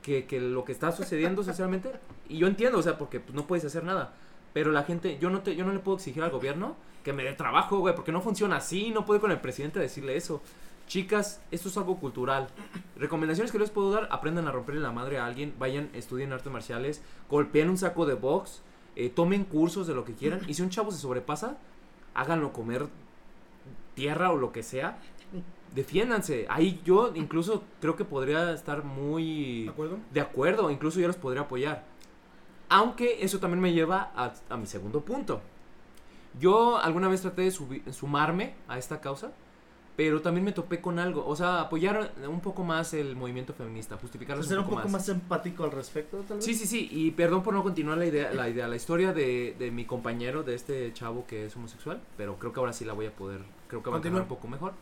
[0.00, 1.92] que, que lo que está sucediendo socialmente.
[2.30, 4.14] Y yo entiendo, o sea, porque pues, no puedes hacer nada.
[4.52, 7.24] Pero la gente, yo no, te, yo no le puedo exigir al gobierno que me
[7.24, 8.90] dé trabajo, güey, porque no funciona así.
[8.90, 10.40] No puedo ir con el presidente a decirle eso.
[10.86, 12.48] Chicas, esto es algo cultural.
[12.96, 16.52] Recomendaciones que les puedo dar, aprendan a romperle la madre a alguien, vayan, estudien artes
[16.52, 18.62] marciales, golpeen un saco de box,
[18.96, 20.40] eh, tomen cursos de lo que quieran.
[20.46, 21.56] Y si un chavo se sobrepasa,
[22.14, 22.88] háganlo comer
[23.94, 24.98] tierra o lo que sea.
[25.74, 26.46] Defiéndanse.
[26.50, 29.98] Ahí yo incluso creo que podría estar muy ¿De acuerdo?
[30.12, 31.84] de acuerdo, incluso yo los podría apoyar.
[32.72, 35.42] Aunque eso también me lleva a, a mi segundo punto.
[36.40, 39.32] Yo alguna vez traté de sumarme a esta causa,
[39.94, 41.26] pero también me topé con algo.
[41.26, 44.88] O sea, apoyar un poco más el movimiento feminista, justificarlo Ser un un poco, poco
[44.88, 46.46] más empático al respecto, tal vez.
[46.46, 49.54] Sí, sí, sí, y perdón por no continuar la idea, la idea, la historia de,
[49.58, 52.94] de mi compañero, de este chavo que es homosexual, pero creo que ahora sí la
[52.94, 54.72] voy a poder, creo que va a quedar un poco mejor.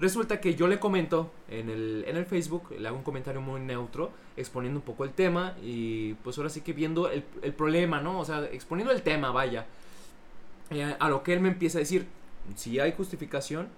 [0.00, 3.60] Resulta que yo le comento en el, en el Facebook, le hago un comentario muy
[3.60, 8.00] neutro, exponiendo un poco el tema y pues ahora sí que viendo el, el problema,
[8.00, 8.20] ¿no?
[8.20, 9.66] O sea, exponiendo el tema, vaya.
[10.70, 12.06] Eh, a lo que él me empieza a decir,
[12.54, 13.68] si hay justificación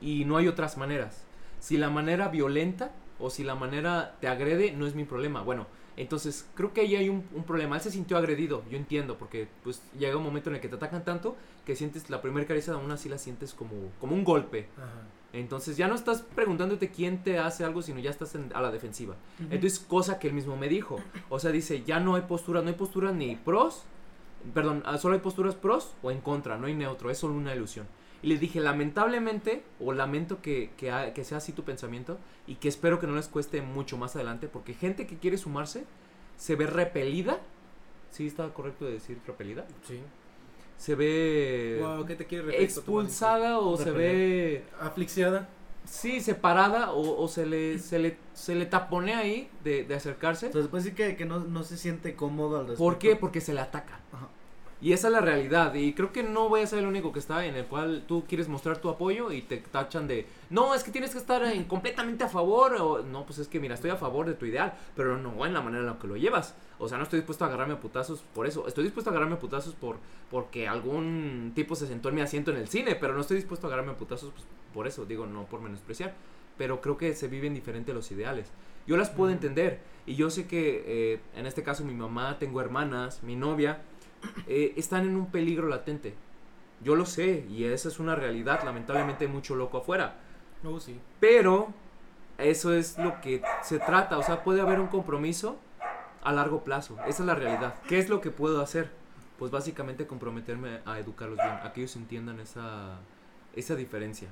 [0.00, 1.22] y no hay otras maneras.
[1.60, 5.42] Si la manera violenta o si la manera te agrede, no es mi problema.
[5.42, 7.76] Bueno, entonces creo que ahí hay un, problema.
[7.76, 10.76] Él se sintió agredido, yo entiendo, porque pues llega un momento en el que te
[10.76, 11.36] atacan tanto
[11.66, 14.68] que sientes la primera caricia aún así la sientes como, como un golpe.
[14.76, 15.17] Ajá.
[15.32, 18.70] Entonces ya no estás preguntándote quién te hace algo, sino ya estás en- a la
[18.70, 19.14] defensiva.
[19.50, 20.96] Entonces, cosa que él mismo me dijo.
[21.28, 23.82] O sea, dice, ya no hay posturas, no hay posturas ni pros,
[24.54, 27.54] perdón, ah, solo hay posturas pros o en contra, no hay neutro, es solo una
[27.54, 27.86] ilusión.
[28.22, 32.98] Y le dije, lamentablemente, o lamento que, que sea así tu pensamiento, y que espero
[32.98, 35.84] que no les cueste mucho más adelante, porque gente que quiere sumarse
[36.36, 37.38] se ve repelida.
[38.10, 39.66] ¿Sí está correcto de decir repelida?
[39.86, 40.00] Sí.
[40.78, 42.64] Se ve Wow, ¿qué te quiere referir?
[42.64, 45.48] expulsada o se ve Aflixiada.
[45.84, 50.46] Sí, separada o, o se, le, se, le, se le tapone ahí de, de acercarse.
[50.46, 52.84] Entonces puede decir que, que no, no se siente cómodo al respecto.
[52.84, 53.16] ¿Por qué?
[53.16, 54.00] Porque se le ataca.
[54.12, 54.28] Ajá.
[54.80, 55.74] Y esa es la realidad.
[55.74, 58.24] Y creo que no voy a ser el único que está en el cual tú
[58.28, 61.64] quieres mostrar tu apoyo y te tachan de, no, es que tienes que estar en-
[61.64, 62.74] completamente a favor.
[62.74, 65.54] O, no, pues es que mira, estoy a favor de tu ideal, pero no en
[65.54, 66.54] la manera en la que lo llevas.
[66.78, 68.66] O sea, no estoy dispuesto a agarrarme a putazos por eso.
[68.68, 69.96] Estoy dispuesto a agarrarme a putazos por
[70.30, 73.66] porque algún tipo se sentó en mi asiento en el cine, pero no estoy dispuesto
[73.66, 75.04] a agarrarme a putazos pues, por eso.
[75.04, 76.14] Digo, no por menospreciar.
[76.56, 78.50] Pero creo que se viven diferente los ideales.
[78.86, 79.80] Yo las puedo entender.
[80.06, 83.82] Y yo sé que eh, en este caso mi mamá, tengo hermanas, mi novia,
[84.46, 86.14] eh, están en un peligro latente.
[86.82, 88.62] Yo lo sé y esa es una realidad.
[88.64, 90.20] Lamentablemente hay mucho loco afuera.
[90.62, 90.98] No, sí.
[91.20, 91.72] Pero
[92.38, 94.16] eso es lo que se trata.
[94.18, 95.58] O sea, puede haber un compromiso
[96.22, 96.96] a largo plazo.
[97.06, 97.74] Esa es la realidad.
[97.88, 98.90] ¿Qué es lo que puedo hacer?
[99.38, 101.50] Pues básicamente comprometerme a educarlos bien.
[101.62, 102.98] A que ellos entiendan esa,
[103.54, 104.28] esa diferencia.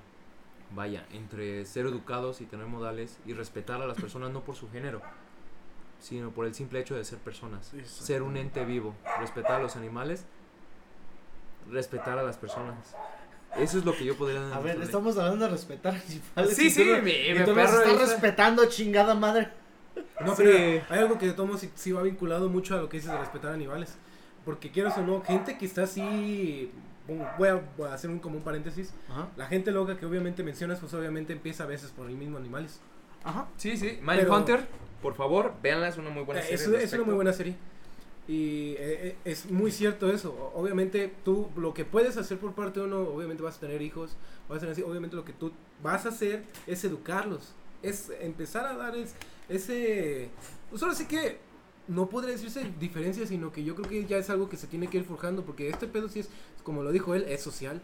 [0.75, 4.69] Vaya, entre ser educados y tener modales y respetar a las personas no por su
[4.69, 5.01] género,
[6.01, 7.73] sino por el simple hecho de ser personas.
[7.85, 8.95] Ser un ente vivo.
[9.21, 10.25] Respetar a los animales.
[11.71, 12.95] Respetar a las personas.
[13.57, 15.95] Eso es lo que yo podría A ver, estamos hablando de respetar
[16.37, 16.57] animales.
[16.57, 19.49] Sí, sí, tú mi- y mi tú nos perro estás esa- respetando, chingada madre.
[20.25, 20.43] No, Sí.
[20.45, 23.53] pero hay algo que tomo sí va vinculado mucho a lo que dices de respetar
[23.53, 23.95] animales.
[24.45, 26.71] Porque quieras o no, gente que está así.
[27.39, 28.93] Voy a, voy a hacer un, como un paréntesis.
[29.09, 29.29] Ajá.
[29.37, 32.81] La gente loca que obviamente mencionas, pues obviamente empieza a veces por el mismo animales.
[33.25, 33.47] Ajá.
[33.57, 33.99] Sí, sí.
[34.03, 34.67] Mindhunter,
[35.03, 36.83] por favor, véanla, es una muy buena Eh, serie.
[36.83, 37.57] es, una muy buena serie.
[38.29, 40.53] Y eh, eh, es muy cierto eso.
[40.55, 44.17] Obviamente tú lo que puedes hacer por parte de uno, obviamente vas a tener hijos,
[44.49, 47.53] vas a tener así, obviamente lo que tú vas a hacer es educarlos.
[47.83, 49.15] Es empezar a dar es-
[49.49, 50.31] ese...
[50.71, 51.39] Pues ahora sí que
[51.89, 54.89] no podría decirse diferencia, sino que yo creo que ya es algo que se tiene
[54.89, 56.29] que ir forjando, porque este pedo sí es,
[56.63, 57.81] como lo dijo él, es social.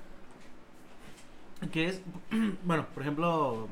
[1.70, 2.02] Que es,
[2.64, 3.68] bueno, por ejemplo,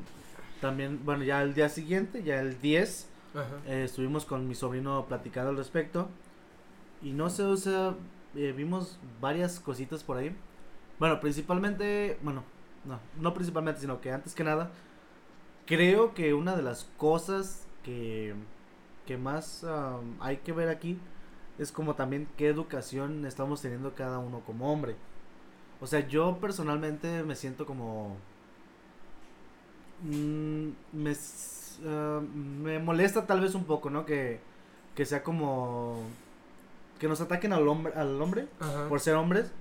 [0.61, 3.45] también, bueno, ya el día siguiente, ya el 10, Ajá.
[3.67, 6.09] eh, estuvimos con mi sobrino platicando al respecto.
[7.01, 7.95] Y no sé, o sea,
[8.35, 10.33] eh, vimos varias cositas por ahí.
[10.99, 12.43] Bueno, principalmente, bueno,
[12.85, 14.71] no, no principalmente, sino que antes que nada,
[15.65, 18.33] creo que una de las cosas que,
[19.05, 19.65] que más
[20.19, 20.99] hay que ver aquí
[21.59, 24.95] es como también qué educación estamos teniendo cada uno como hombre.
[25.81, 28.17] O sea, yo personalmente me siento como...
[30.03, 31.13] mm, me,
[32.63, 34.05] me molesta tal vez un poco, ¿no?
[34.05, 34.39] Que,
[34.95, 35.99] que sea como...
[36.99, 38.87] Que nos ataquen al hombre, al hombre Ajá.
[38.87, 39.51] por ser hombres.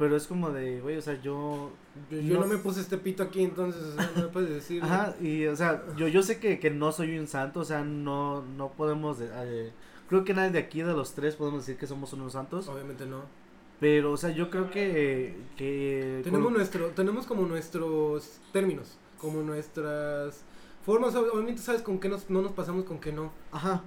[0.00, 1.70] Pero es como de, güey, o sea, yo...
[2.10, 4.48] Yo, yo no, no- me puse este pito aquí, entonces, o sea, no me puedes
[4.50, 4.82] decir.
[4.82, 7.84] Ajá, y o sea, yo, yo sé que, que no soy un santo, o sea,
[7.84, 9.18] no, no podemos...
[9.20, 9.70] eh,
[10.08, 12.66] creo que nadie de aquí, de los tres, podemos decir que somos unos santos.
[12.68, 13.20] Obviamente no.
[13.78, 15.36] Pero, o sea, yo creo que...
[15.56, 20.42] que Tenemos con- nuestro, tenemos como nuestros términos, como nuestras
[20.84, 23.32] formas, ob- obviamente sabes con qué nos, no nos pasamos, con qué no.
[23.52, 23.82] Ajá.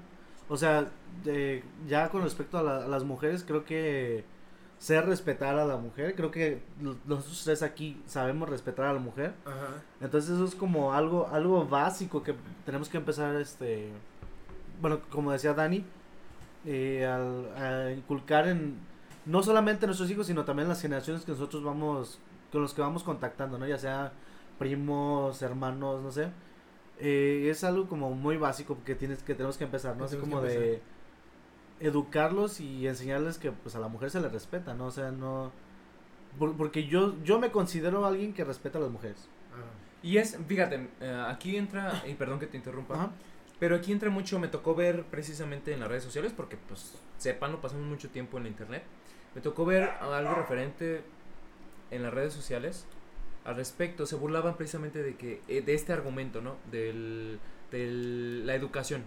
[0.48, 0.92] O sea,
[1.24, 4.24] de- ya con respecto a, la- a las mujeres, creo que
[4.84, 6.62] ser respetar a la mujer, creo que
[7.06, 9.32] nosotros tres aquí sabemos respetar a la mujer.
[9.46, 9.82] Ajá.
[10.02, 13.88] Entonces eso es como algo, algo básico que tenemos que empezar, este,
[14.82, 15.86] bueno, como decía Dani,
[16.66, 18.76] eh, al- a inculcar en,
[19.26, 22.20] no solamente en nuestros hijos, sino también en las generaciones que nosotros vamos,
[22.52, 23.66] con los que vamos contactando, ¿no?
[23.66, 24.12] Ya sea
[24.60, 26.28] primos, hermanos, no sé.
[27.00, 30.04] Eh, es algo como muy básico que tienes que tenemos que empezar, ¿no?
[30.04, 30.82] Así como de
[31.80, 34.88] educarlos y enseñarles que pues a la mujer se le respeta, ¿no?
[34.88, 35.52] O sea, no
[36.40, 39.28] por- porque yo yo me considero alguien que respeta a las mujeres.
[39.52, 39.64] Ajá.
[40.02, 43.12] Y es, fíjate, eh, aquí entra, y perdón que te interrumpa, Ajá.
[43.60, 47.52] pero aquí entra mucho, me tocó ver precisamente en las redes sociales, porque pues sepan,
[47.52, 48.84] no pasamos mucho tiempo en la internet,
[49.36, 51.04] me tocó ver algo referente
[51.92, 52.86] en las redes sociales
[53.46, 56.56] al respecto, se burlaban precisamente de que, eh, de este argumento, ¿no?
[56.72, 57.40] Del,
[57.72, 59.04] del- la educación,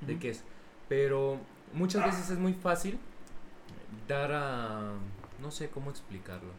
[0.00, 0.44] de qué es,
[0.88, 1.38] pero
[1.72, 2.98] muchas veces es muy fácil
[4.08, 4.92] dar a,
[5.40, 6.50] no sé cómo explicarlo,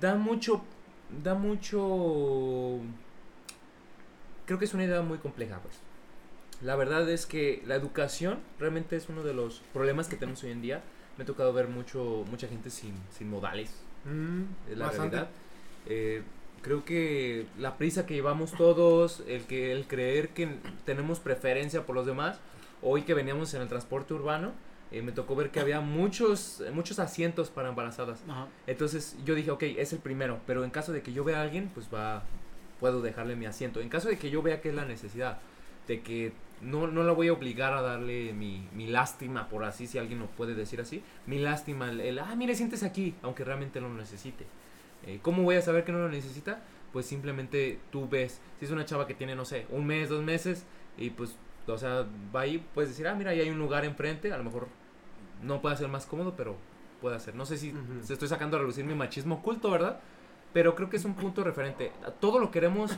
[0.00, 0.62] da mucho,
[1.22, 2.80] da mucho
[4.46, 5.74] creo que es una idea muy compleja, pues.
[6.62, 10.52] La verdad es que la educación realmente es uno de los problemas que tenemos hoy
[10.52, 10.82] en día.
[11.18, 15.16] Me ha tocado ver mucho, mucha gente sin, sin modales, Mm, es la bastante.
[15.16, 15.34] realidad.
[15.86, 16.22] Eh,
[16.62, 20.48] creo que la prisa que llevamos todos, el que el creer que
[20.84, 22.38] tenemos preferencia por los demás,
[22.82, 24.52] hoy que veníamos en el transporte urbano,
[24.92, 28.22] eh, me tocó ver que había muchos, muchos asientos para embarazadas.
[28.28, 28.46] Ajá.
[28.66, 31.42] Entonces yo dije, ok, es el primero, pero en caso de que yo vea a
[31.42, 32.22] alguien, pues va,
[32.78, 33.80] puedo dejarle mi asiento.
[33.80, 35.38] En caso de que yo vea que es la necesidad,
[35.88, 39.86] de que no, no la voy a obligar a darle mi, mi lástima, por así,
[39.86, 43.44] si alguien lo puede decir así, mi lástima, el, el, ah, mire, sientes aquí, aunque
[43.44, 44.46] realmente lo necesite.
[45.06, 46.62] Eh, ¿Cómo voy a saber que no lo necesita?
[46.92, 50.22] Pues simplemente tú ves, si es una chava que tiene, no sé, un mes, dos
[50.22, 50.64] meses,
[50.96, 51.36] y pues,
[51.66, 54.44] o sea, va ahí, puedes decir, ah, mira, ahí hay un lugar enfrente, a lo
[54.44, 54.68] mejor
[55.42, 56.56] no puede ser más cómodo, pero
[57.00, 57.34] puede hacer.
[57.34, 60.00] No sé si se estoy sacando a relucir mi machismo oculto, ¿verdad?
[60.52, 61.92] Pero creo que es un punto referente.
[62.20, 62.96] Todo lo queremos,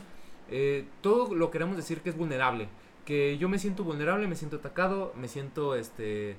[0.49, 2.69] eh, todo lo queremos decir que es vulnerable.
[3.05, 6.37] Que yo me siento vulnerable, me siento atacado, me siento, este,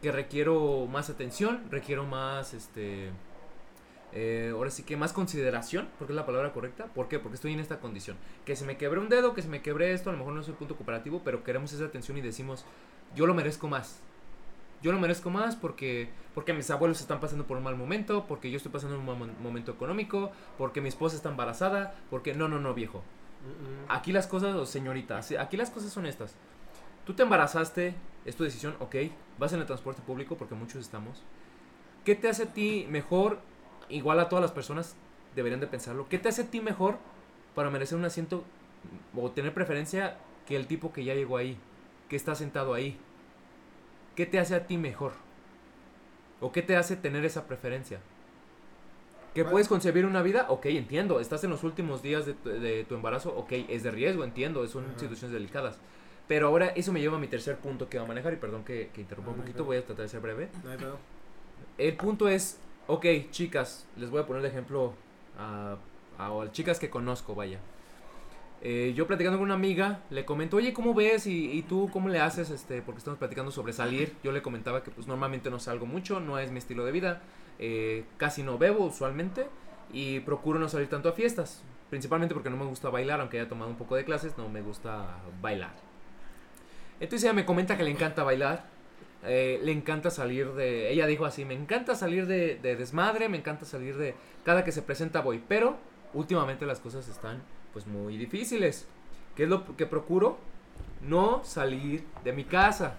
[0.00, 3.10] que requiero más atención, requiero más, este,
[4.12, 6.86] eh, ahora sí que más consideración, porque es la palabra correcta.
[6.86, 7.18] ¿Por qué?
[7.18, 8.16] Porque estoy en esta condición.
[8.44, 10.42] Que se me quebré un dedo, que se me quebré esto, a lo mejor no
[10.42, 12.64] soy punto cooperativo, pero queremos esa atención y decimos,
[13.14, 14.00] yo lo merezco más.
[14.82, 18.50] Yo lo merezco más porque, porque mis abuelos están pasando por un mal momento, porque
[18.50, 22.48] yo estoy pasando un mal mo- momento económico, porque mi esposa está embarazada, porque no,
[22.48, 23.02] no, no, viejo.
[23.88, 26.34] Aquí las cosas, señorita, aquí las cosas son estas.
[27.04, 27.94] Tú te embarazaste,
[28.24, 28.96] es tu decisión, ok,
[29.38, 31.22] vas en el transporte público porque muchos estamos.
[32.04, 33.38] ¿Qué te hace a ti mejor?
[33.92, 34.96] Igual a todas las personas
[35.36, 36.08] deberían de pensarlo.
[36.08, 36.96] ¿Qué te hace a ti mejor
[37.54, 38.44] para merecer un asiento
[39.16, 41.56] o tener preferencia que el tipo que ya llegó ahí,
[42.08, 42.98] que está sentado ahí?
[44.16, 45.12] ¿Qué te hace a ti mejor?
[46.40, 48.00] ¿O qué te hace tener esa preferencia?
[49.34, 50.46] ¿Que puedes concebir una vida?
[50.50, 51.18] Ok, entiendo.
[51.20, 53.34] Estás en los últimos días de tu, de tu embarazo.
[53.34, 54.66] Ok, es de riesgo, entiendo.
[54.66, 54.98] Son Ajá.
[54.98, 55.78] situaciones delicadas.
[56.28, 58.34] Pero ahora eso me lleva a mi tercer punto que va a manejar.
[58.34, 59.58] Y perdón que, que interrumpa No, un no poquito.
[59.58, 59.66] pedo.
[59.66, 60.50] Voy a tratar de ser breve.
[60.62, 60.98] No hay pedo.
[61.78, 64.94] El punto es, ok, chicas, les voy a poner de ejemplo
[65.38, 65.76] a,
[66.18, 67.58] a, a chicas que conozco, vaya.
[68.64, 71.26] Eh, yo platicando con una amiga, le comento, oye, ¿cómo ves?
[71.26, 72.50] ¿Y, y tú cómo le haces?
[72.50, 74.14] Este, porque estamos platicando sobre salir.
[74.22, 77.22] Yo le comentaba que pues normalmente no salgo mucho, no es mi estilo de vida.
[77.58, 79.46] eh, casi no bebo usualmente
[79.92, 81.62] y procuro no salir tanto a fiestas.
[81.90, 84.62] Principalmente porque no me gusta bailar, aunque haya tomado un poco de clases, no me
[84.62, 85.74] gusta bailar.
[87.00, 88.64] Entonces ella me comenta que le encanta bailar.
[89.24, 90.90] Eh, le encanta salir de.
[90.90, 94.14] Ella dijo así: Me encanta salir de, de desmadre, me encanta salir de.
[94.44, 95.42] Cada que se presenta voy.
[95.46, 95.76] Pero
[96.14, 98.86] últimamente las cosas están pues muy difíciles.
[99.36, 100.38] ¿Qué es lo que procuro?
[101.00, 102.96] No salir de mi casa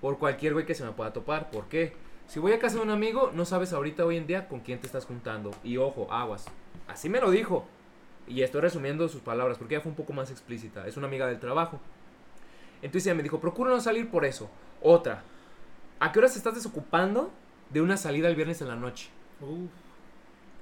[0.00, 1.50] por cualquier güey que se me pueda topar.
[1.50, 1.94] ¿Por qué?
[2.26, 4.80] Si voy a casa de un amigo, no sabes ahorita hoy en día con quién
[4.80, 5.50] te estás juntando.
[5.64, 6.46] Y ojo, aguas.
[6.88, 7.66] Así me lo dijo.
[8.26, 10.86] Y estoy resumiendo sus palabras porque ella fue un poco más explícita.
[10.86, 11.80] Es una amiga del trabajo.
[12.82, 14.50] Entonces ella me dijo, procura no salir por eso.
[14.82, 15.22] Otra,
[16.00, 17.30] ¿a qué horas estás desocupando
[17.70, 19.10] de una salida el viernes en la noche?
[19.40, 19.70] Uf.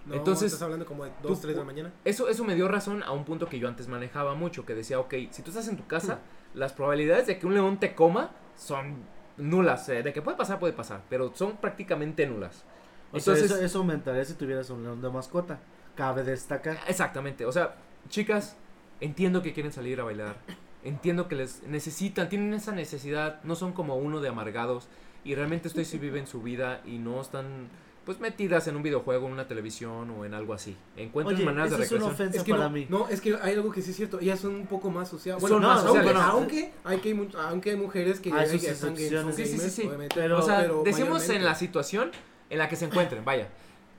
[0.06, 1.92] No, Entonces, estás hablando como de tú 2, 3 de la mañana.
[2.04, 4.98] Eso, eso me dio razón a un punto que yo antes manejaba mucho, que decía,
[4.98, 6.20] ok, si tú estás en tu casa,
[6.54, 8.96] las probabilidades de que un león te coma son
[9.36, 9.88] nulas.
[9.90, 12.64] eh, de que puede pasar, puede pasar, pero son prácticamente nulas.
[13.12, 15.58] O sea, Entonces, eso, eso aumentaría si tuvieras un león de mascota.
[15.96, 16.78] Cabe destacar.
[16.88, 17.74] Exactamente, o sea,
[18.08, 18.56] chicas,
[19.00, 20.36] entiendo que quieren salir a bailar,
[20.84, 24.88] entiendo que les necesitan, tienen esa necesidad, no son como uno de amargados
[25.24, 27.68] y realmente ustedes sí viven su vida y no están
[28.06, 30.74] pues metidas en un videojuego, en una televisión o en algo así.
[30.96, 32.12] Encuentren Oye, maneras de es una recreación.
[32.14, 32.86] ofensa Es que para no, mí.
[32.88, 34.18] no, es que hay algo que sí es cierto.
[34.18, 35.42] Ellas son un poco más sociales.
[35.42, 36.22] Son Bueno, más aunque, sociales.
[36.24, 39.36] aunque, hay que, hay aunque hay mujeres que, Hay hay están son excepciones.
[39.36, 42.10] Sí, sí, sí, gamers, Pero- o sea, pero decimos mayormente- en la situación
[42.48, 43.48] en la que se encuentren, vaya.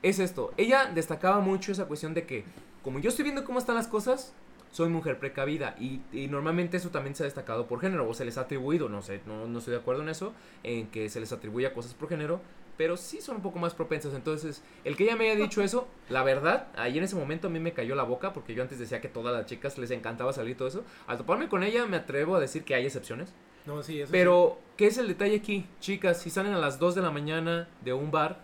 [0.02, 0.52] Es esto.
[0.58, 2.44] Ella destacaba mucho esa cuestión de que,
[2.84, 4.34] como yo estoy viendo cómo están las cosas,
[4.72, 5.76] soy mujer precavida.
[5.80, 8.90] Y, y normalmente eso también se ha destacado por género, o se les ha atribuido,
[8.90, 11.94] no sé, no, no estoy de acuerdo en eso, en que se les atribuya cosas
[11.94, 12.42] por género,
[12.78, 14.14] pero sí son un poco más propensas.
[14.14, 17.52] Entonces, el que ella me haya dicho eso, la verdad, ahí en ese momento a
[17.52, 19.92] mí me cayó la boca, porque yo antes decía que a todas las chicas les
[19.92, 20.84] encantaba salir y todo eso.
[21.06, 23.34] Al toparme con ella, me atrevo a decir que hay excepciones.
[23.66, 24.12] No, sí, eso sí.
[24.12, 25.68] Pero, ¿qué es el detalle aquí?
[25.80, 28.42] Chicas, si salen a las 2 de la mañana de un bar,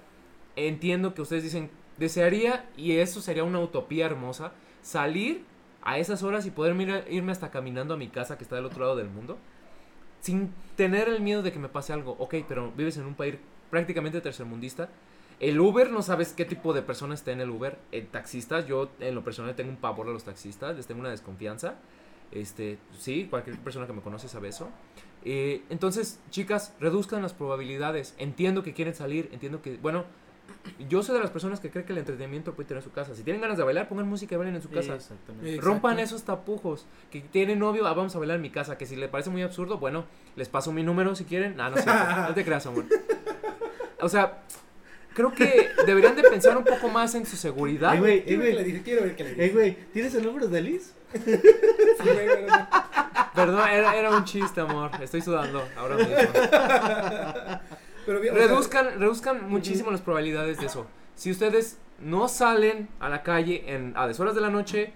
[0.55, 4.51] entiendo que ustedes dicen, desearía, y eso sería una utopía hermosa,
[4.83, 5.45] salir
[5.87, 6.75] a esas horas y poder
[7.09, 9.37] irme hasta caminando a mi casa que está del otro lado del mundo,
[10.19, 12.17] sin tener el miedo de que me pase algo.
[12.19, 13.35] Ok, pero vives en un país
[13.71, 14.89] prácticamente tercermundista.
[15.39, 17.79] El Uber, no sabes qué tipo de persona está en el Uber.
[17.93, 21.09] El taxistas, yo en lo personal tengo un pavor a los taxistas, les tengo una
[21.09, 21.75] desconfianza.
[22.33, 24.67] Este, sí, cualquier persona que me conoce sabe eso.
[25.23, 28.13] Eh, entonces, chicas, reduzcan las probabilidades.
[28.17, 30.03] Entiendo que quieren salir, entiendo que, bueno,
[30.89, 33.15] yo soy de las personas que cree que el entretenimiento puede tener en su casa.
[33.15, 34.95] Si tienen ganas de bailar, pongan música y bailen en su casa.
[34.95, 35.59] Exactamente.
[35.61, 36.85] Rompan esos tapujos.
[37.09, 38.77] Que tienen novio, ah, vamos a bailar en mi casa.
[38.77, 40.05] Que si le parece muy absurdo, bueno,
[40.35, 41.59] les paso mi número si quieren.
[41.59, 42.21] Ah, no, cierto.
[42.29, 42.85] no te creas, amor.
[43.99, 44.43] O sea,
[45.15, 47.95] creo que deberían de pensar un poco más en su seguridad.
[47.95, 48.63] Ey, güey, ey, güey.
[48.63, 49.43] dije, quiero ver que le dije.
[49.43, 50.93] Ey, güey, ¿tienes el número de Liz?
[51.13, 51.19] Sí,
[52.03, 52.45] güey.
[53.33, 54.91] Perdón, era, era un chiste, amor.
[55.01, 56.13] Estoy sudando ahora mismo.
[58.07, 60.87] Pero bien, o sea, reduzcan, muchísimo las probabilidades de eso.
[61.15, 64.93] Si ustedes no salen a la calle en, a deshoras de la noche,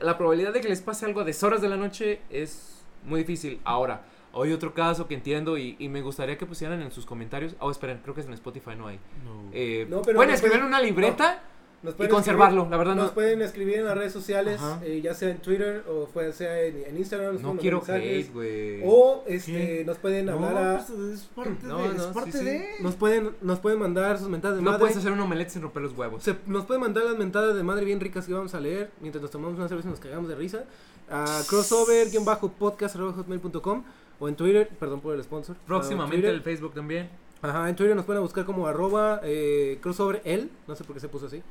[0.00, 3.58] la probabilidad de que les pase algo a deshoras de la noche es muy difícil.
[3.64, 4.02] Ahora,
[4.34, 7.56] hay otro caso que entiendo y, y me gustaría que pusieran en sus comentarios.
[7.58, 9.00] Oh, esperen, creo que es en Spotify, no hay.
[9.24, 9.50] No.
[9.54, 11.42] Eh, No, pero pueden escribir en una libreta
[11.82, 12.62] nos y pueden conservarlo.
[12.62, 15.38] escribir- La verdad, Nos no, pueden escribir en las redes sociales, eh, ya sea en
[15.38, 17.34] Twitter o fue- sea en, en Instagram.
[17.34, 18.80] nos no quiero mensajes, hate, güey.
[18.84, 19.84] O este, ¿Qué?
[19.86, 20.76] nos pueden No, hablar a.
[20.86, 22.44] pues, es parte No, de, no, es parte sí, sí.
[22.44, 22.66] de.
[22.80, 24.80] Nos pueden, nos pueden mandar sus mentadas de No madre.
[24.80, 26.22] puedes hacer un omelette sin romper los huevos.
[26.22, 29.22] Se- nos pueden mandar las mentadas de madre bien ricas que vamos a leer mientras
[29.22, 30.64] nos tomamos una cerveza y nos cagamos de risa.
[31.08, 33.84] A crossover-podcast.com
[34.18, 35.54] o en Twitter, perdón por el sponsor.
[35.66, 37.08] Próximamente el Facebook también.
[37.42, 41.00] Ajá, en Twitter nos pueden buscar como arroba eh, crossover el, no sé por qué
[41.00, 41.42] se puso así.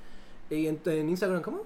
[0.50, 1.64] Y en, en Instagram, ¿cómo?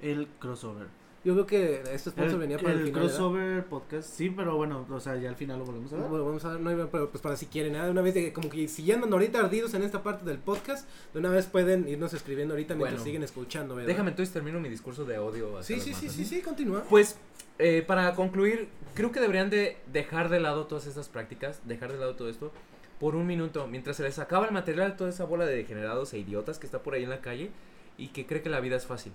[0.00, 0.86] El crossover.
[1.24, 3.02] Yo creo que este sponsor El, venía para el, el final.
[3.02, 3.16] ¿verdad?
[3.16, 6.06] crossover podcast, sí, pero bueno, o sea, ya al final lo volvemos a ver.
[6.06, 7.90] Bueno, vamos a ver, no pero pues para si quieren, ¿eh?
[7.90, 10.88] una vez de, como que si ya andan ahorita ardidos en esta parte del podcast,
[11.12, 13.04] de una vez pueden irnos escribiendo ahorita mientras Bueno.
[13.04, 13.88] siguen escuchando, ¿verdad?
[13.88, 15.58] Déjame entonces termino mi discurso de odio.
[15.58, 16.84] hacia Sí, sí, sí, sí, sí, continúa.
[16.88, 17.18] Pues,
[17.58, 21.98] eh, para concluir, creo que deberían de dejar de lado todas estas prácticas, dejar de
[21.98, 22.52] lado todo esto,
[23.00, 26.18] por un minuto, mientras se les acaba el material, toda esa bola de degenerados e
[26.18, 27.50] idiotas que está por ahí en la calle
[27.98, 29.12] y que cree que la vida es fácil.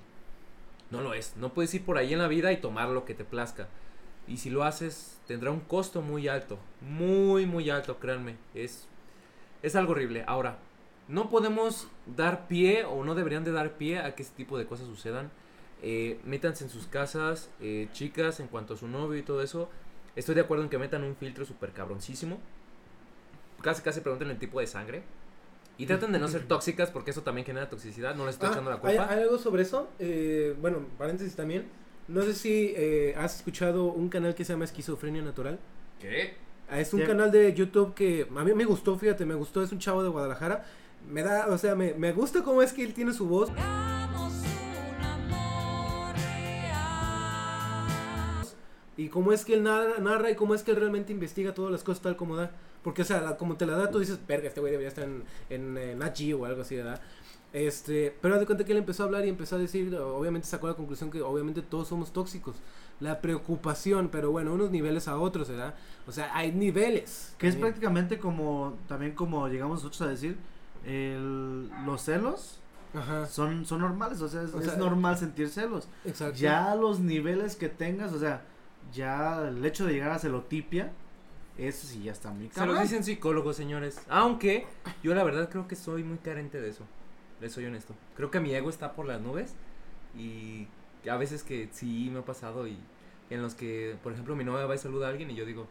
[0.92, 3.16] No lo es, no puedes ir por ahí en la vida y tomar lo que
[3.16, 3.68] te plazca.
[4.28, 8.36] Y si lo haces, tendrá un costo muy alto, muy, muy alto, créanme.
[8.54, 8.88] Es,
[9.64, 10.24] es algo horrible.
[10.28, 10.58] Ahora,
[11.08, 14.66] no podemos dar pie o no deberían de dar pie a que este tipo de
[14.66, 15.32] cosas sucedan.
[15.82, 19.70] Eh, métanse en sus casas, eh, chicas, en cuanto a su novio y todo eso.
[20.16, 22.40] Estoy de acuerdo en que metan un filtro súper cabroncísimo.
[23.62, 25.04] Casi, casi pregunten el tipo de sangre.
[25.78, 28.14] Y traten de no ser tóxicas porque eso también genera toxicidad.
[28.16, 29.08] No les estoy Ah, echando la ¿hay, culpa.
[29.14, 29.90] hay algo sobre eso?
[30.00, 31.68] Eh, bueno, paréntesis también.
[32.08, 35.58] No sé si eh, has escuchado un canal que se llama Esquizofrenia Natural.
[36.00, 36.36] ¿Qué?
[36.70, 39.64] Ah, Es un canal de YouTube que a mí me gustó, fíjate, me gustó.
[39.64, 40.66] Es un chavo de Guadalajara.
[41.10, 43.50] Me da, o sea, me, me gusta cómo es que él tiene su voz.
[48.98, 51.72] Y cómo es que él narra, narra y cómo es que él realmente investiga todas
[51.72, 52.52] las cosas tal como da.
[52.84, 55.04] Porque, o sea, la- como te la da, tú dices, verga, este güey debería estar
[55.04, 57.00] en, en, eh, Nat Geo o algo así, ¿verdad?
[57.54, 60.68] Este, pero de cuenta que él empezó a hablar y empezó a decir, obviamente sacó
[60.68, 62.56] la conclusión que obviamente todos somos tóxicos.
[63.02, 65.76] La preocupación, pero bueno, unos niveles a otros, ¿verdad?
[66.08, 67.36] O sea, hay niveles.
[67.38, 67.60] Que es También.
[67.74, 70.38] prácticamente como, también como llegamos nosotros a decir,
[70.86, 72.60] el, los celos
[72.94, 75.88] Ajá, son, son normales, o sea, es, O es sea, normal sentir celos.
[76.06, 76.38] exacto.
[76.38, 78.44] Ya los niveles que tengas, o sea,
[78.94, 80.92] ya el hecho de llegar a celotipia,
[81.68, 84.02] eso sí ya está muy Se los dicen psicólogos, señores.
[84.10, 84.66] Aunque
[85.04, 86.86] yo la verdad creo que soy muy carente de eso.
[87.40, 87.96] Les soy honesto.
[88.16, 89.54] Creo que mi ego está por las nubes.
[90.18, 90.68] Y
[91.10, 92.78] a veces que sí me ha pasado y
[93.30, 95.68] en los que, por ejemplo, mi novia va y saluda a alguien y yo digo,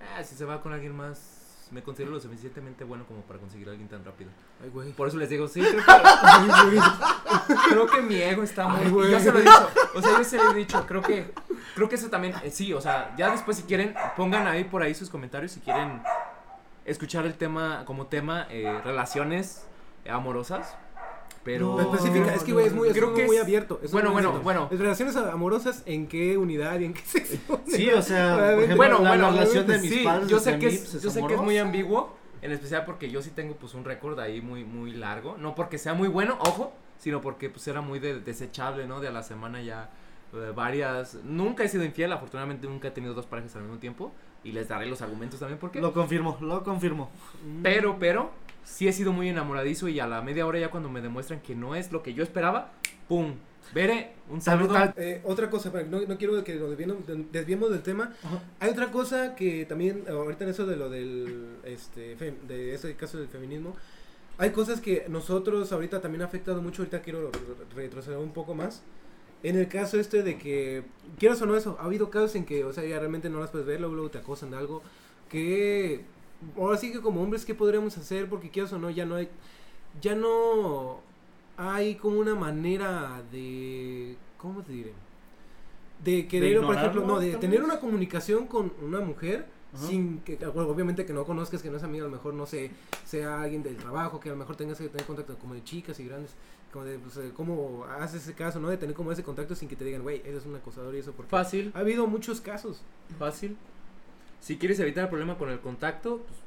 [0.00, 3.68] ah, si se va con alguien más, me considero lo suficientemente bueno como para conseguir
[3.68, 4.30] a alguien tan rápido.
[4.62, 4.92] Ay, güey.
[4.92, 6.80] Por eso les digo, sí, creo que,
[7.70, 8.80] creo que mi ego está muy...
[8.84, 9.10] Ay, güey.
[9.12, 11.32] yo se lo he dicho, o sea, yo se lo he dicho, creo que,
[11.74, 14.82] creo que eso también, eh, sí, o sea, ya después si quieren, pongan ahí por
[14.82, 16.00] ahí sus comentarios si quieren
[16.84, 19.66] escuchar el tema, como tema, eh, relaciones
[20.08, 20.76] amorosas,
[21.42, 21.76] pero...
[21.76, 23.80] No, Específica, es que, güey, es muy, es Creo que muy es- abierto.
[23.82, 24.44] es bueno, muy bueno, abierto.
[24.44, 24.68] bueno.
[24.70, 27.60] ¿Es ¿Relaciones amorosas en qué unidad y en qué sección?
[27.66, 30.38] Sí, o sea, por ejemplo, Bueno, la, bueno, la relación de mis sí, padres yo
[30.40, 33.30] sé que mí, es, yo sé que es muy ambiguo, en especial porque yo sí
[33.30, 37.20] tengo pues un récord ahí muy muy largo, no porque sea muy bueno, ojo, sino
[37.20, 39.00] porque pues era muy de- desechable, ¿no?
[39.00, 39.88] De a la semana ya eh,
[40.54, 44.12] varias, nunca he sido infiel, afortunadamente nunca he tenido dos parejas al mismo tiempo
[44.44, 47.10] y les daré los argumentos también porque Lo confirmo, lo confirmo.
[47.62, 48.30] pero pero
[48.64, 51.54] sí he sido muy enamoradizo y a la media hora ya cuando me demuestran que
[51.54, 52.72] no es lo que yo esperaba,
[53.08, 53.34] pum,
[53.74, 54.76] Bere, un saludo.
[54.96, 56.98] Eh, otra cosa, no, no quiero que nos desviemos,
[57.32, 58.12] desviemos del tema.
[58.60, 62.94] Hay otra cosa que también, ahorita en eso de lo del, este, fem- de ese
[62.94, 63.74] caso del feminismo,
[64.38, 68.54] hay cosas que nosotros ahorita también ha afectado mucho, ahorita quiero re- retroceder un poco
[68.54, 68.84] más.
[69.42, 70.82] En el caso este de que,
[71.18, 73.50] quieras o no eso, ha habido casos en que, o sea, ya realmente no las
[73.50, 74.82] puedes ver, luego, luego te acosan de algo,
[75.28, 76.04] que,
[76.56, 78.28] ahora sí que como hombres, ¿qué podríamos hacer?
[78.28, 79.28] Porque quieras o no, ya no hay,
[80.00, 81.00] ya no
[81.56, 84.92] hay como una manera de, ¿cómo te diré?
[86.04, 89.46] De querer, por ejemplo, no, de tener una comunicación con una mujer
[89.76, 89.86] Ajá.
[89.86, 92.46] sin que, bueno, obviamente que no conozcas, que no es amiga, a lo mejor, no
[92.46, 92.70] sé,
[93.04, 95.98] sea alguien del trabajo, que a lo mejor tengas que tener contacto como de chicas
[96.00, 96.32] y grandes,
[96.72, 98.68] como de, pues, eh, cómo haces ese caso, ¿no?
[98.68, 101.12] De tener como ese contacto sin que te digan, güey, eres un acosador y eso,
[101.12, 102.82] porque Fácil, ha habido muchos casos.
[103.18, 103.56] fácil.
[104.40, 106.38] Si quieres evitar el problema con el contacto, pues,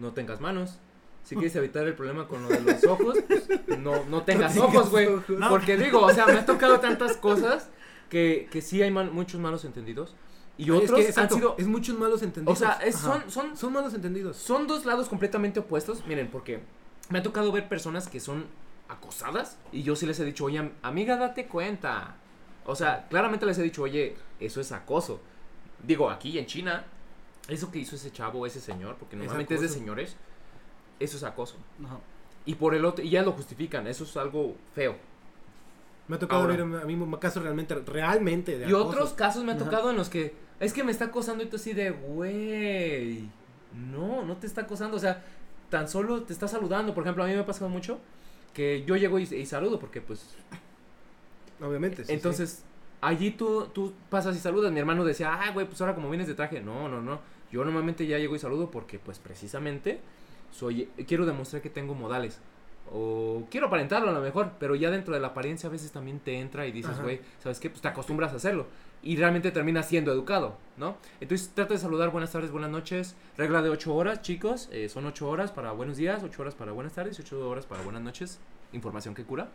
[0.00, 0.78] no tengas manos.
[1.24, 3.48] Si quieres evitar el problema con lo de los ojos, pues,
[3.78, 5.08] no, no tengas tengas ojos, güey.
[5.28, 5.48] No.
[5.50, 7.68] Porque digo, o sea, me ha tocado tantas cosas
[8.08, 10.14] que, que sí hay mal- muchos malos entendidos.
[10.58, 11.54] Y es otros han sido...
[11.56, 12.56] es muchos malos entendidos.
[12.56, 14.36] O sea, es- son, son, son malos entendidos.
[14.36, 16.04] son dos lados completamente opuestos.
[16.06, 16.60] Miren, porque
[17.10, 18.44] me ha tocado ver personas que son
[18.88, 22.16] acosadas y yo sí les he dicho, oye, am- amiga, date cuenta.
[22.66, 25.20] O sea, claramente les he dicho, oye, eso es acoso.
[25.82, 26.84] Digo, aquí en China,
[27.46, 30.16] eso que hizo ese chavo, ese señor, porque normalmente es, de señores,
[30.98, 31.56] eso es acoso.
[31.84, 31.98] Ajá.
[32.46, 34.96] Y por el otro, y ya lo justifican, eso es algo feo.
[36.08, 36.56] Me ha tocado Ahora.
[36.64, 38.86] ver a mí un caso realmente, realmente de Y acoso.
[38.88, 39.64] otros casos me ha Ajá.
[39.64, 43.28] tocado en los que es que me está acosando y tú así de, güey,
[43.74, 45.24] no, no te está acosando, o sea,
[45.70, 46.94] tan solo te está saludando.
[46.94, 47.98] Por ejemplo, a mí me ha pasado mucho
[48.54, 50.34] que yo llego y, y saludo porque pues,
[51.60, 52.04] Obviamente.
[52.04, 52.64] sí, entonces,
[53.00, 54.72] allí tú, tú pasas y saludas.
[54.72, 56.60] Mi hermano decía, ah, güey, pues ahora como vienes de traje.
[56.60, 57.20] No, no, no.
[57.50, 60.00] Yo normalmente ya llego y saludo porque pues precisamente
[60.50, 62.40] soy, quiero demostrar que tengo modales.
[62.90, 66.20] O quiero aparentarlo a lo mejor, pero ya dentro de la apariencia a veces también
[66.20, 67.68] te entra y dices, güey, ¿sabes qué?
[67.68, 68.66] Pues te acostumbras a hacerlo.
[69.02, 70.96] Y realmente terminas siendo educado, ¿no?
[71.20, 73.14] Entonces trata de saludar buenas tardes, buenas noches.
[73.36, 74.68] Regla de 8 horas, chicos.
[74.72, 77.64] eh, son 8 horas para buenos días, 8 horas para buenas tardes y 8 horas
[77.66, 78.38] para buenas noches.
[78.72, 79.48] Información que cura.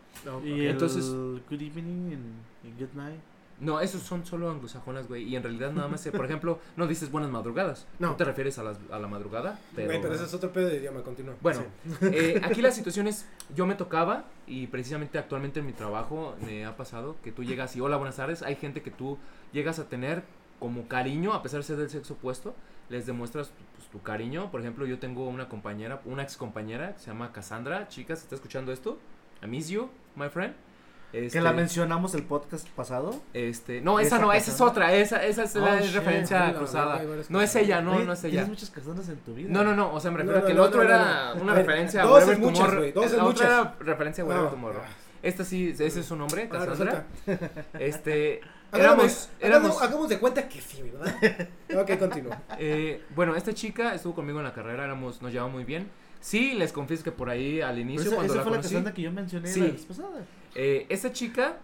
[0.44, 2.16] Y Entonces- el good evening
[2.64, 3.20] y good night.
[3.60, 5.22] No, esos son solo anglosajonas, güey.
[5.24, 7.86] Y en realidad nada más, eh, por ejemplo, no dices buenas madrugadas.
[7.98, 8.16] No, No.
[8.16, 9.58] te refieres a, las, a la madrugada.
[9.76, 11.34] Pero, Güey, pero ese es otro pedo de idioma, continúa.
[11.40, 12.06] Bueno, Sí.
[12.12, 16.66] eh, aquí la situación es, yo me tocaba y precisamente actualmente en mi trabajo me
[16.66, 18.42] ha pasado que tú llegas y hola, buenas tardes.
[18.42, 19.18] Hay gente que tú
[19.52, 20.24] llegas a tener
[20.58, 22.54] como cariño, a pesar de ser del sexo opuesto,
[22.88, 24.50] les demuestras pues, tu cariño.
[24.50, 27.88] Por ejemplo, yo tengo una compañera, una ex compañera que se llama Cassandra.
[27.88, 28.98] Chicas, ¿está escuchando esto?
[29.42, 30.54] I miss you, my friend.
[31.14, 33.14] Que Este, la mencionamos el podcast pasado.
[33.34, 35.94] este, no, esa, Esa no, esa es otra, esa, esa es Oh, la shit.
[35.94, 37.00] referencia cruzada.
[37.28, 38.30] No es ella, no, no es ella.
[38.32, 39.48] Tienes muchas casonas en tu vida.
[39.50, 41.52] No, no, no, o sea, me No, refiero a no, que el otro era una
[41.52, 42.92] A referencia a dos es Whatever Tomorrow.
[42.94, 44.50] dos La otra era referencia a Whatever.
[44.50, 44.82] Tomorrow.
[45.22, 47.06] Esta sí, ese es su nombre, Cassandra.
[47.78, 48.40] Este,
[48.72, 51.14] éramos, éramos, hagamos, de cuenta que sí, ¿verdad?
[51.80, 52.42] ok, continúa.
[52.58, 55.88] eh, bueno, esta chica estuvo conmigo en la carrera, éramos, nos llevamos muy bien.
[56.20, 59.02] Sí, les confieso que por ahí al inicio, esa, cuando esa la fue conocí, que
[59.02, 59.60] yo mencioné Sí.
[59.60, 60.08] la vez pasada.
[60.54, 61.56] Eh, esta chica,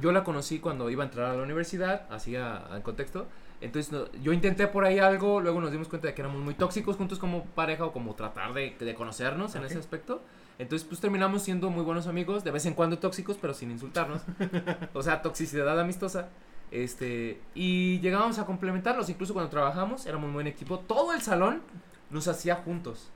[0.00, 3.26] yo la conocí cuando iba a entrar a la universidad, así en contexto.
[3.60, 6.54] Entonces, no- yo intenté por ahí algo, luego nos dimos cuenta de que éramos muy
[6.54, 10.22] tóxicos juntos como pareja o como tratar de, de conocernos en ese aspecto.
[10.60, 14.22] Entonces, pues terminamos siendo muy buenos amigos, de vez en cuando tóxicos, pero sin insultarnos.
[14.94, 16.28] o sea, toxicidad amistosa.
[16.70, 20.78] Este, y llegábamos a complementarnos, incluso cuando trabajamos, éramos un buen equipo.
[20.80, 21.62] Todo el salón
[22.10, 23.10] nos hacía juntos.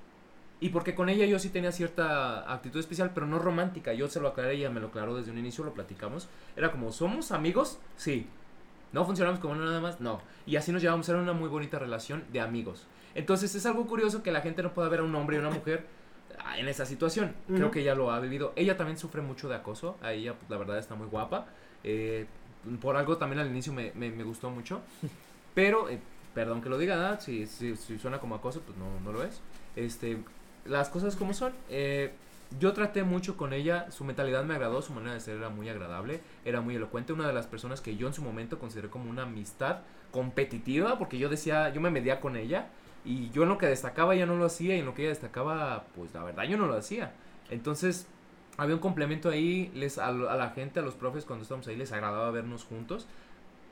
[0.63, 3.93] Y porque con ella yo sí tenía cierta actitud especial, pero no romántica.
[3.93, 6.29] Yo se lo aclaré, ella me lo aclaró desde un inicio, lo platicamos.
[6.57, 7.79] Era como, ¿somos amigos?
[7.97, 8.27] Sí.
[8.93, 10.01] ¿No funcionamos como nada más?
[10.01, 10.21] No.
[10.47, 12.87] Y así nos llevamos, era una muy bonita relación de amigos.
[13.15, 15.51] Entonces es algo curioso que la gente no pueda ver a un hombre y una
[15.51, 15.85] mujer
[16.45, 17.35] ah, en esa situación.
[17.49, 18.53] Creo que ella lo ha vivido.
[18.55, 19.97] Ella también sufre mucho de acoso.
[20.01, 21.47] A ella, pues, la verdad, está muy guapa.
[21.83, 22.27] Eh,
[22.81, 24.81] por algo también al inicio me, me- me gustó mucho.
[25.55, 25.99] Pero, eh,
[26.35, 29.41] perdón que lo diga, si, si, si suena como acoso, pues no, no lo es.
[29.75, 30.19] Este,
[30.65, 31.53] las cosas como son.
[31.69, 32.13] Eh,
[32.59, 35.69] yo traté mucho con ella, su mentalidad me agradó, su manera de ser era muy
[35.69, 39.11] agradable, era muy elocuente, una de las personas que yo en su momento consideré como
[39.11, 39.79] una amistad
[40.11, 42.69] competitiva, porque yo decía, yo me medía con ella,
[43.05, 45.11] y yo en lo que destacaba ella no lo hacía, y en lo que ella
[45.11, 47.13] destacaba, pues la verdad yo no lo hacía.
[47.51, 48.07] Entonces,
[48.59, 51.77] había un complemento ahí, les, a, a la gente, a los profes cuando estábamos ahí,
[51.77, 53.07] les agradaba vernos juntos,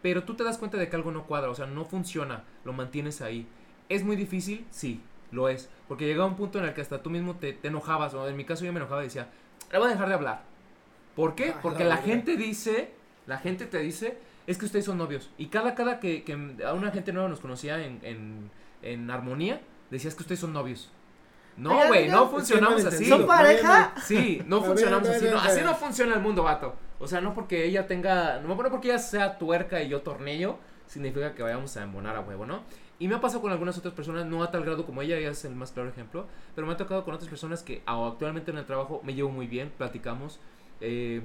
[0.02, 2.72] pero tú te das cuenta de que algo no cuadra, o sea, no funciona, lo
[2.72, 3.46] mantienes ahí.
[3.90, 4.66] ¿Es muy difícil?
[4.70, 5.68] Sí, lo es.
[5.88, 8.36] Porque llega un punto en el que hasta tú mismo te, te enojabas, o en
[8.36, 9.28] mi caso yo me enojaba y decía,
[9.72, 10.42] le voy a dejar de hablar.
[11.16, 11.54] ¿Por qué?
[11.56, 12.90] Ah, Porque la gente dice,
[13.26, 15.30] la gente te dice, es que ustedes son novios.
[15.38, 16.32] Y cada, cada que, que
[16.64, 18.50] a una gente nueva nos conocía en, en,
[18.82, 19.60] en armonía,
[19.90, 20.90] decías que ustedes son novios.
[21.56, 23.04] No, güey, no funcionamos así.
[23.04, 23.94] ¿Son pareja?
[24.02, 25.26] Sí, no funcionamos así.
[25.26, 26.74] no, así no funciona el mundo, vato.
[26.98, 28.40] O sea, no porque ella tenga.
[28.40, 32.20] No no porque ella sea tuerca y yo tornillo, significa que vayamos a embonar a
[32.20, 32.62] huevo, ¿no?
[33.00, 35.30] Y me ha pasado con algunas otras personas, no a tal grado como ella, ella
[35.30, 38.50] es el más claro ejemplo, pero me ha tocado con otras personas que a- actualmente
[38.52, 40.38] en el trabajo me llevo muy bien, platicamos.
[40.82, 41.22] eh,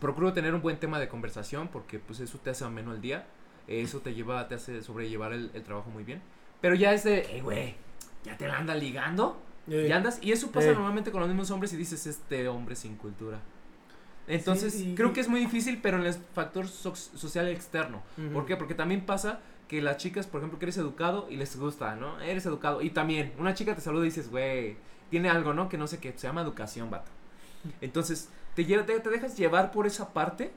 [0.00, 3.26] procuro tener un buen tema de conversación porque pues eso te hace ameno el día,
[3.66, 6.20] eso te lleva, te hace sobrellevar el, el trabajo muy bien.
[6.60, 7.74] Pero ya es de, hey, güey,
[8.24, 9.40] ¿ya te la andan ligando?
[9.68, 10.74] Eh, Y andas, y eso pasa Eh.
[10.74, 13.38] normalmente con los mismos hombres y dices, este hombre sin cultura.
[14.28, 18.02] Entonces, Sí, y- creo que es muy difícil, pero en el factor so- social externo.
[18.16, 18.32] Ujú.
[18.32, 18.56] ¿Por qué?
[18.56, 19.40] Porque también pasa
[19.72, 22.20] que las chicas, por ejemplo, que eres educado y les gusta, ¿no?
[22.20, 22.82] Eres educado.
[22.82, 24.76] Y también, una chica te saluda y dices, güey,
[25.08, 25.70] tiene algo, ¿no?
[25.70, 27.10] Que no sé qué, se llama educación, vato.
[27.80, 30.52] Entonces, te, lle- te, te dejas llevar por esa parte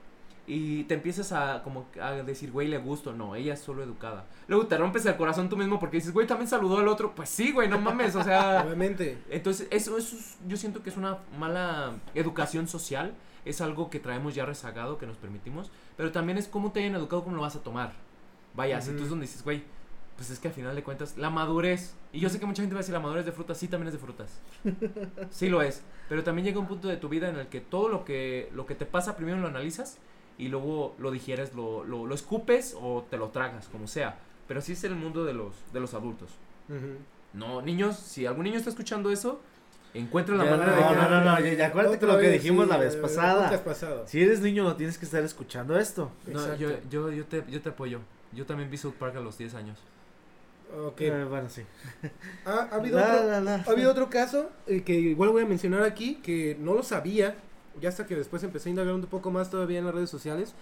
[0.48, 3.14] y te empiezas a como a decir, güey, le gusto.
[3.14, 4.26] No, ella es solo educada.
[4.50, 7.16] Luego te rompes el corazón tú mismo porque dices, güey, también saludó al otro.
[7.16, 8.64] Pues sí, güey, no mames, o sea...
[8.66, 9.18] Obviamente.
[9.30, 13.14] Entonces, eso, eso es- yo siento que es una mala educación social,
[13.46, 16.96] es algo que traemos ya rezagado, que nos permitimos, pero también es cómo te hayan
[16.96, 17.94] educado, cómo lo vas a tomar.
[18.56, 19.64] Vaya, si tú es donde dices, güey,
[20.16, 22.74] pues es que al final de cuentas, la madurez, y yo sé que mucha gente
[22.74, 24.40] va a decir, la madurez de frutas, sí, también es de frutas.
[25.30, 27.90] Sí lo es, pero también llega un punto de tu vida en el que todo
[27.90, 29.98] lo que, lo que te pasa primero lo analizas
[30.38, 34.18] y luego lo digieres, lo, lo, lo escupes o te lo tragas, como sea.
[34.48, 36.30] Pero así es el mundo de los, de los adultos.
[37.34, 39.42] No, niños, si algún niño está escuchando eso,
[39.94, 42.20] encuentra la Ya, manera de no, que no, no, no, ya- ya acuérdate Otra lo
[42.20, 43.64] que vez, dijimos sí, la vez pasada.
[43.64, 44.04] pasado.
[44.08, 46.12] Si eres niño no tienes que estar escuchando esto.
[46.28, 48.00] No, yo, yo, yo, te, yo te apoyo.
[48.36, 49.80] Yo también vi South Park a los 10 años.
[50.88, 51.02] Ok.
[51.02, 51.62] Eh, bueno, sí.
[52.46, 53.56] Ha, ha habido La, otro, la, la.
[53.56, 57.36] ha habido otro caso eh, que igual voy a mencionar aquí, que no lo sabía,
[57.80, 60.54] ya hasta que después empecé a indagar un poco más todavía en las redes sociales.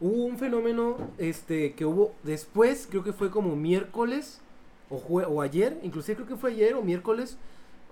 [0.00, 4.40] Hubo un fenómeno este que hubo después, creo que fue como miércoles
[4.90, 7.38] o, jue- o ayer, inclusive creo que fue ayer o miércoles.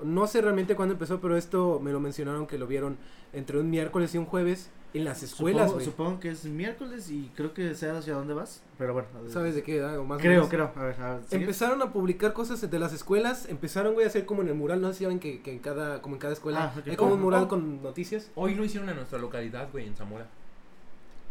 [0.03, 2.97] No sé realmente cuándo empezó, pero esto me lo mencionaron que lo vieron
[3.33, 7.31] entre un miércoles y un jueves en las escuelas, Supongo, supongo que es miércoles y
[7.35, 8.63] creo que sé hacia dónde vas.
[8.77, 9.09] Pero bueno.
[9.31, 9.99] ¿Sabes de qué edad?
[9.99, 10.71] O más Creo, creo.
[10.77, 11.23] A ver, a ver.
[11.31, 14.81] Empezaron a publicar cosas de las escuelas, empezaron güey a hacer como en el mural,
[14.83, 17.15] no sé si saben que, que en cada, como en cada escuela Ah, hay como
[17.15, 17.49] un Oh, mural oh.
[17.49, 18.31] con noticias.
[18.35, 20.27] Hoy lo hicieron en nuestra localidad, güey, en Zamora.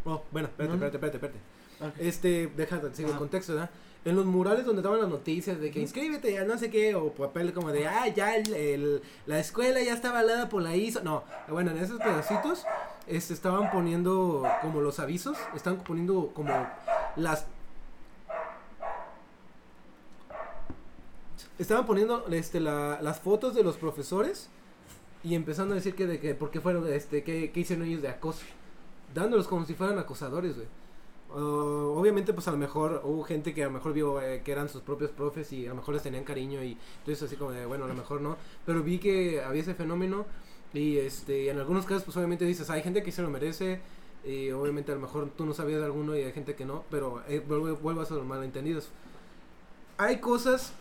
[0.05, 1.39] Oh, bueno, espérate, espérate, espérate, espérate.
[1.85, 1.93] Ok.
[1.99, 3.19] Este, deja, sigo el Ah.
[3.19, 3.69] contexto, ¿verdad?
[4.03, 7.11] En los murales donde daban las noticias de que inscríbete a no sé qué, o
[7.11, 11.03] papel como de, ah, ya el, el- la escuela ya está avalada por la ISO.
[11.03, 12.65] No, bueno, en esos pedacitos
[13.11, 16.51] este, estaban poniendo como los avisos, estaban poniendo como
[17.15, 17.45] las...
[21.59, 24.49] Estaban poniendo este, la- las fotos de los profesores
[25.23, 28.07] y empezando a decir que de que, por qué fueron, este, que, hicieron ellos de
[28.09, 28.43] acoso.
[29.13, 30.67] Dándolos como si fueran acosadores, güey.
[31.33, 34.51] Uh, obviamente, pues a lo mejor hubo gente que a lo mejor vio eh, que
[34.51, 37.51] eran sus propios profes y a lo mejor les tenían cariño y entonces así como
[37.51, 38.37] de, bueno, a lo mejor no.
[38.65, 40.25] Pero vi que había ese fenómeno
[40.73, 43.79] y este en algunos casos, pues obviamente dices, hay gente que se lo merece
[44.25, 46.83] y obviamente a lo mejor tú no sabías de alguno y hay gente que no,
[46.89, 48.89] pero eh, vuelvo, vuelvo a ser malentendidos.
[49.97, 50.73] Hay cosas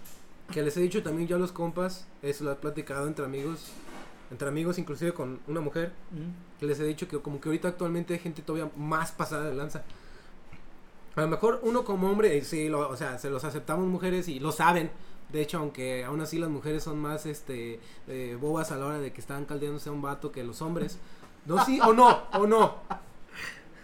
[0.53, 3.73] que les he dicho también yo a los compas, eso lo he platicado entre amigos,
[4.31, 6.59] entre amigos inclusive con una mujer, Mm.
[6.61, 9.55] que les he dicho que como que ahorita actualmente hay gente todavía más pasada de
[9.55, 9.83] lanza.
[11.17, 14.29] A lo mejor uno como hombre, eh, sí, lo- o sea, se los aceptamos mujeres
[14.29, 14.91] y lo saben,
[15.33, 18.99] De hecho, aunque aún así las mujeres son más este eh, bobas a la hora
[18.99, 20.99] de que están caldeándose a un vato que los hombres.
[21.47, 22.77] No, sí o no, o no.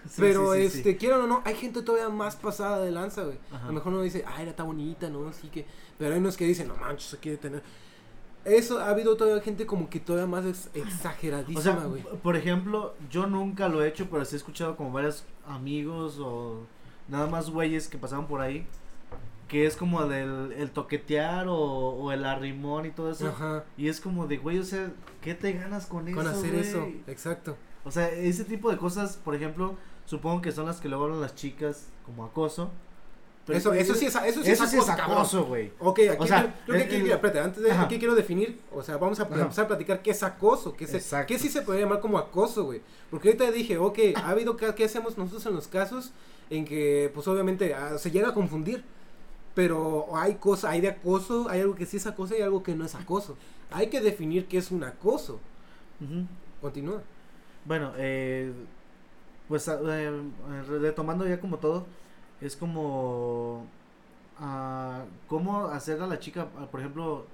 [0.09, 3.39] Sí, Pero sí, este, quieran o no, hay gente todavía más pasada de lanza, güey.
[3.51, 5.27] A lo mejor uno dice, ah, era tan bonita, ¿no?
[5.27, 5.67] Así que.
[5.99, 7.61] Pero hay unos que dicen, no manches, se quiere tener.
[8.45, 12.03] Eso ha habido todavía gente como que todavía más ex- O sea, exageradísima, güey.
[12.05, 16.19] p- por ejemplo, yo nunca lo he hecho, pero sí he escuchado como varios amigos
[16.21, 16.61] o
[17.09, 18.65] nada más güeyes que pasaban por ahí.
[19.49, 23.29] Que es como del el toquetear o, o el arrimón y todo eso.
[23.29, 23.65] Ajá.
[23.77, 24.91] Y es como de, güey, o sea,
[25.21, 26.31] ¿qué te ganas con, Con eso?
[26.37, 26.61] hacer güey?
[26.63, 27.57] eso, exacto.
[27.85, 31.21] O sea, ese tipo de cosas, por ejemplo, supongo que son las que luego hablan
[31.21, 32.71] las chicas como acoso.
[33.47, 35.71] Pero eso, eso sí es, eso sí eso es es acoso, güey.
[35.79, 37.83] Ok, aquí, O sea, quiero- creo que el- aquí, el- mira, espérate, antes de Ajá.
[37.83, 39.41] aquí quiero definir, o sea, vamos a Ajá.
[39.43, 41.29] empezar a platicar qué es acoso, qué, Exacto.
[41.29, 42.81] qué sí se podría llamar como acoso, güey.
[43.09, 46.11] Porque ahorita dije, ok, ha habido, ¿qué hacemos nosotros en los casos
[46.51, 48.83] en que, pues obviamente, ah, se llega a confundir?
[49.57, 52.77] Pero hay cosa, hay de acoso, hay algo que sí es acoso y algo que
[52.77, 53.37] no es acoso.
[53.73, 55.41] Hay que definir qué es un acoso.
[56.61, 57.03] Continúa.
[57.65, 58.53] Bueno, eh,
[59.49, 60.23] pues eh,
[60.69, 61.87] retomando ya como todo,
[62.41, 63.67] es como
[64.39, 67.27] ah, cómo hacer a la chica, ah, por ejemplo,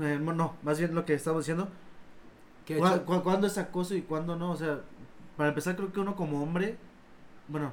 [0.00, 1.68] eh, no, más bien lo que estamos diciendo,
[2.66, 3.06] ¿Qué ¿cuá- hecho?
[3.06, 4.80] cuá- cuándo es acoso y cuándo no, o sea,
[5.36, 6.76] para empezar creo que uno como hombre,
[7.48, 7.72] bueno,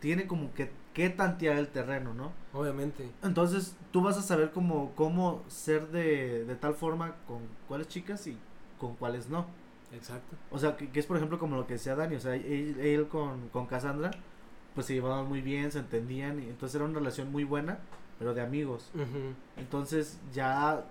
[0.00, 2.32] tiene como que que tantear el terreno, ¿no?
[2.52, 3.10] Obviamente.
[3.22, 8.26] Entonces tú vas a saber cómo, cómo ser de, de tal forma con cuáles chicas
[8.26, 8.36] y
[8.78, 9.46] con cuáles no.
[9.94, 10.36] Exacto.
[10.50, 12.78] O sea, que, que es por ejemplo como lo que decía Dani, o sea, él,
[12.80, 14.10] él con, con Cassandra,
[14.74, 17.78] pues se llevaban muy bien, se entendían, y entonces era una relación muy buena,
[18.18, 18.90] pero de amigos.
[19.56, 20.84] Entonces ya,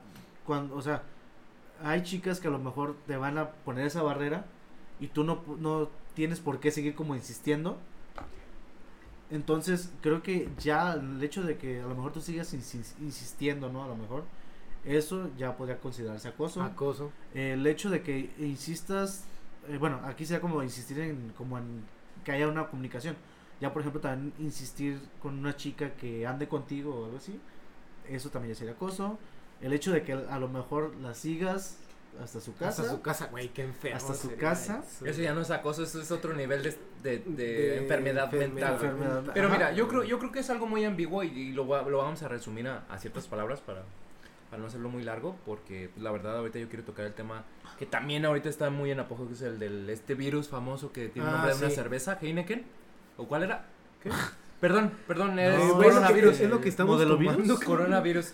[0.46, 1.04] cuando, o sea,
[1.84, 4.46] hay chicas que a lo mejor te van a poner esa barrera
[5.00, 7.80] y tú no, no tienes por qué seguir como insistiendo.
[9.32, 13.72] Entonces creo que ya el hecho de que a lo mejor tú sigas insis- insistiendo,
[13.72, 13.84] ¿no?
[13.84, 14.24] A lo mejor
[14.84, 17.12] eso ya podría considerarse acoso Acoso.
[17.34, 19.24] el hecho de que insistas,
[19.70, 21.84] eh, bueno, aquí sería como insistir en, como en
[22.26, 23.16] que haya una comunicación.
[23.62, 27.40] Ya, por ejemplo, también insistir con una chica que ande contigo o algo así,
[28.10, 29.18] eso también ya sería acoso.
[29.62, 31.78] El hecho de que a lo mejor la sigas
[32.22, 32.68] hasta su casa.
[32.82, 33.98] Hasta su casa, güey, qué enfermo.
[33.98, 34.84] Hasta su sería casa.
[34.88, 35.06] eso.
[35.06, 38.72] Eso ya no es acoso, eso es otro nivel de, de, de De enfermedad enfermedad.
[38.72, 38.74] mental.
[38.92, 39.32] Enfermedad.
[39.34, 39.58] Pero Ajá.
[39.58, 41.98] mira, yo creo, yo creo que es algo muy ambiguo y, y lo, va- lo
[42.00, 43.84] vamos a resumir a, a ciertas palabras para,
[44.50, 47.44] para no hacerlo muy largo, porque pues, la verdad ahorita yo quiero tocar el tema
[47.80, 51.08] que también ahorita está muy en apogeo, que es el del este virus famoso que
[51.10, 52.64] tiene el Ah, nombre de una cerveza, Heineken,
[53.18, 53.66] ¿o cuál era?
[54.62, 56.40] Perdón, perdón, es No, Eh, es, lo que, coronavirus.
[56.40, 57.60] es lo que estamos ¿Modelo tomando, virus?
[57.66, 58.34] Coronavirus.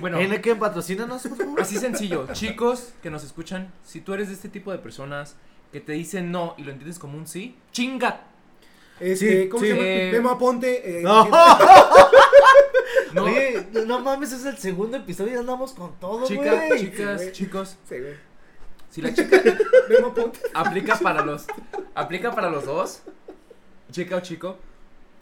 [0.00, 1.60] bueno, Heineken, patrocínanos, por favor.
[1.62, 5.36] Así sencillo, chicos que nos escuchan, si tú eres de este tipo de personas
[5.72, 8.22] que te dicen no y lo entiendes como un sí, chinga.
[9.00, 9.70] Este, Sí, ¿cómo sí.
[9.70, 9.86] se llama?
[9.88, 10.98] Eh, Memo Aponte.
[11.00, 11.28] eh, No.
[13.12, 16.80] No, Oye, no mames, es el segundo episodio y andamos con todo, chicas, güey.
[16.80, 18.14] chicas, chicos, Sí, güey.
[18.90, 19.40] si la chica
[20.54, 21.46] aplica para los
[21.94, 23.02] aplica para los dos,
[23.94, 24.58] chica o chico,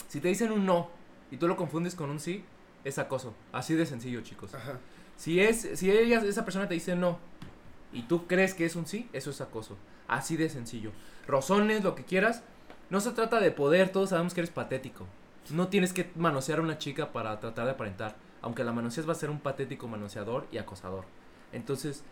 [0.08, 0.90] si te dicen un no
[1.30, 2.42] y tú lo confundes con un sí,
[2.84, 3.34] es acoso.
[3.52, 4.54] Así de sencillo, chicos.
[4.54, 4.78] Ajá.
[5.16, 7.18] Si es si ella esa persona te dice no
[7.92, 9.76] y tú crees que es un sí, eso es acoso.
[10.08, 10.90] Así de sencillo.
[11.26, 12.42] Rozones, lo que quieras.
[12.90, 15.06] No se trata de poder, todos sabemos que eres patético.
[15.50, 18.16] No tienes que manosear a una chica para tratar de aparentar.
[18.40, 21.04] Aunque la manoseas va a ser un patético manoseador y acosador.
[21.52, 22.04] Entonces,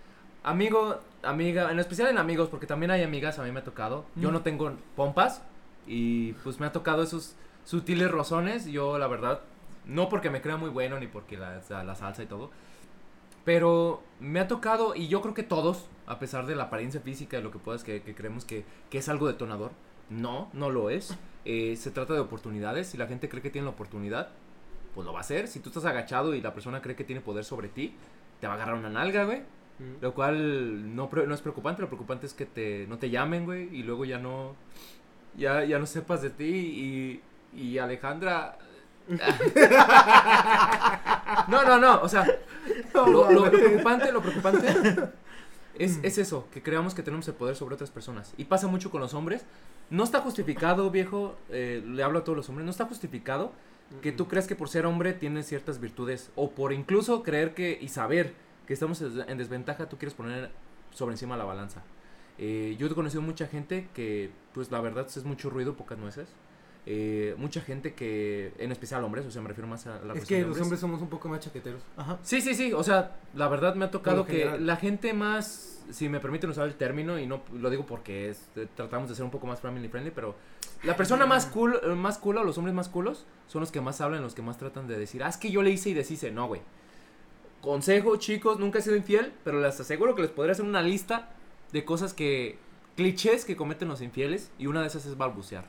[0.42, 4.04] amigo, amiga, en especial en amigos, porque también hay amigas, a mí me ha tocado.
[4.14, 5.42] Yo no tengo pompas
[5.86, 8.66] y pues me ha tocado esos sutiles rozones.
[8.66, 9.40] Yo, la verdad,
[9.86, 12.50] no porque me crea muy bueno ni porque la, la- salsa y todo.
[13.44, 17.38] Pero me ha tocado, y yo creo que todos, a pesar de la apariencia física
[17.38, 19.72] y lo que puedas, que, que creemos que, que es algo detonador.
[20.10, 21.16] No, no lo es.
[21.44, 22.88] Eh, se trata de oportunidades.
[22.88, 24.28] Si la gente cree que tiene la oportunidad,
[24.94, 25.48] pues lo va a hacer.
[25.48, 27.94] Si tú estás agachado y la persona cree que tiene poder sobre ti,
[28.40, 29.42] te va a agarrar una nalga, güey.
[30.02, 33.74] Lo cual no, no es preocupante, lo preocupante es que te, no te llamen, güey,
[33.74, 34.54] y luego ya no,
[35.40, 37.20] ya, ya no sepas de ti y,
[37.58, 38.58] y Alejandra...
[41.48, 42.24] no, no, no, o sea,
[42.94, 44.68] lo, lo preocupante, lo preocupante
[45.78, 48.32] es, es eso, que creamos que tenemos el poder sobre otras personas.
[48.36, 49.44] Y pasa mucho con los hombres.
[49.88, 53.50] No está justificado, viejo, eh, le hablo a todos los hombres, no está justificado
[54.02, 57.76] que tú creas que por ser hombre tienes ciertas virtudes o por incluso creer que
[57.80, 58.34] y saber
[58.68, 60.52] que estamos en en desventaja tú quieres poner
[60.92, 61.82] sobre encima la balanza.
[62.42, 66.26] Eh, yo he conocido mucha gente que pues la verdad es mucho ruido, pocas nueces.
[66.86, 70.24] Eh, mucha gente que, en especial hombres, o sea, me refiero más a la Es
[70.24, 70.62] que de los hombres.
[70.62, 71.82] hombres somos un poco más chaqueteros.
[71.98, 72.18] Ajá.
[72.22, 74.66] Sí, sí, sí, o sea, la verdad me ha tocado que general.
[74.66, 78.48] la gente más si me permiten usar el término, y no lo digo porque es-
[78.56, 80.36] eh, tratamos de ser un poco más family friendly, pero
[80.84, 83.80] la persona más cool, eh, más cool, o los hombres más culos, son los que
[83.82, 85.94] más hablan, los que más tratan de decir, ah, es que yo le hice y
[85.94, 86.30] deshice.
[86.30, 86.62] No, güey.
[87.60, 91.28] Consejo, chicos, nunca he sido infiel, pero les aseguro que les podré hacer una lista
[91.72, 92.58] de cosas que,
[92.96, 95.64] clichés que cometen los infieles, y una de esas es balbucear.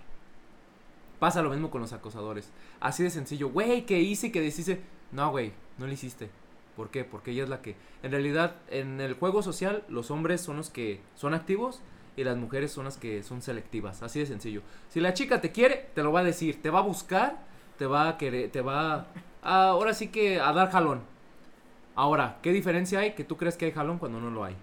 [1.20, 2.52] Pasa lo mismo con los acosadores.
[2.80, 4.82] Así de sencillo, güey, ¿qué hice y qué deshice?
[5.12, 6.30] No, güey, no lo hiciste.
[6.76, 7.04] ¿Por qué?
[7.04, 7.76] Porque ella es la que...
[8.02, 11.82] En realidad, en el juego social, los hombres son los que son activos
[12.18, 14.02] y las mujeres son las que son selectivas.
[14.02, 14.62] Así de sencillo.
[14.90, 16.62] Si la chica te quiere, te lo va a decir.
[16.62, 17.44] Te va a buscar,
[17.78, 19.06] te va a querer, te va
[19.44, 19.70] a...
[19.70, 21.02] Ahora sí que a dar jalón.
[21.94, 24.56] Ahora, ¿qué diferencia hay que tú crees que hay jalón cuando no lo hay?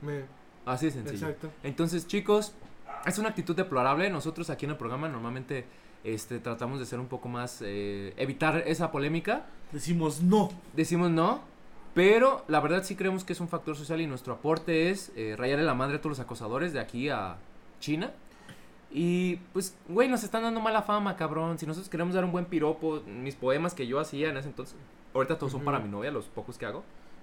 [0.00, 0.39] Me-
[0.72, 1.28] Así de sencillo.
[1.28, 1.50] Exacto.
[1.62, 2.52] Entonces, chicos,
[3.06, 4.08] es una actitud deplorable.
[4.10, 5.64] Nosotros aquí en el programa normalmente
[6.04, 7.60] este, tratamos de ser un poco más...
[7.62, 9.46] eh, evitar esa polémica.
[9.72, 10.50] Decimos no.
[10.74, 11.40] Decimos no,
[11.94, 15.34] pero la verdad sí creemos que es un factor social y nuestro aporte es eh,
[15.36, 17.36] rayarle la madre a todos los acosadores de aquí a
[17.80, 18.12] China.
[18.92, 21.58] Y pues, güey, nos están dando mala fama, cabrón.
[21.58, 24.74] Si nosotros queremos dar un buen piropo, mis poemas que yo hacía en ese entonces,
[25.14, 25.66] ahorita todos son Ujú.
[25.66, 26.82] para mi novia, los pocos que hago.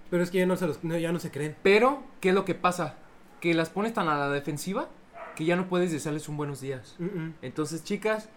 [0.09, 1.57] Pero es que ya no se, los, ya no se creen.
[1.63, 2.95] Pero, ¿qué es lo que pasa?
[3.41, 4.89] Que las pones tan a la defensiva
[5.35, 6.95] que ya no puedes desearles un buenos días.
[7.41, 8.29] Entonces, chicas,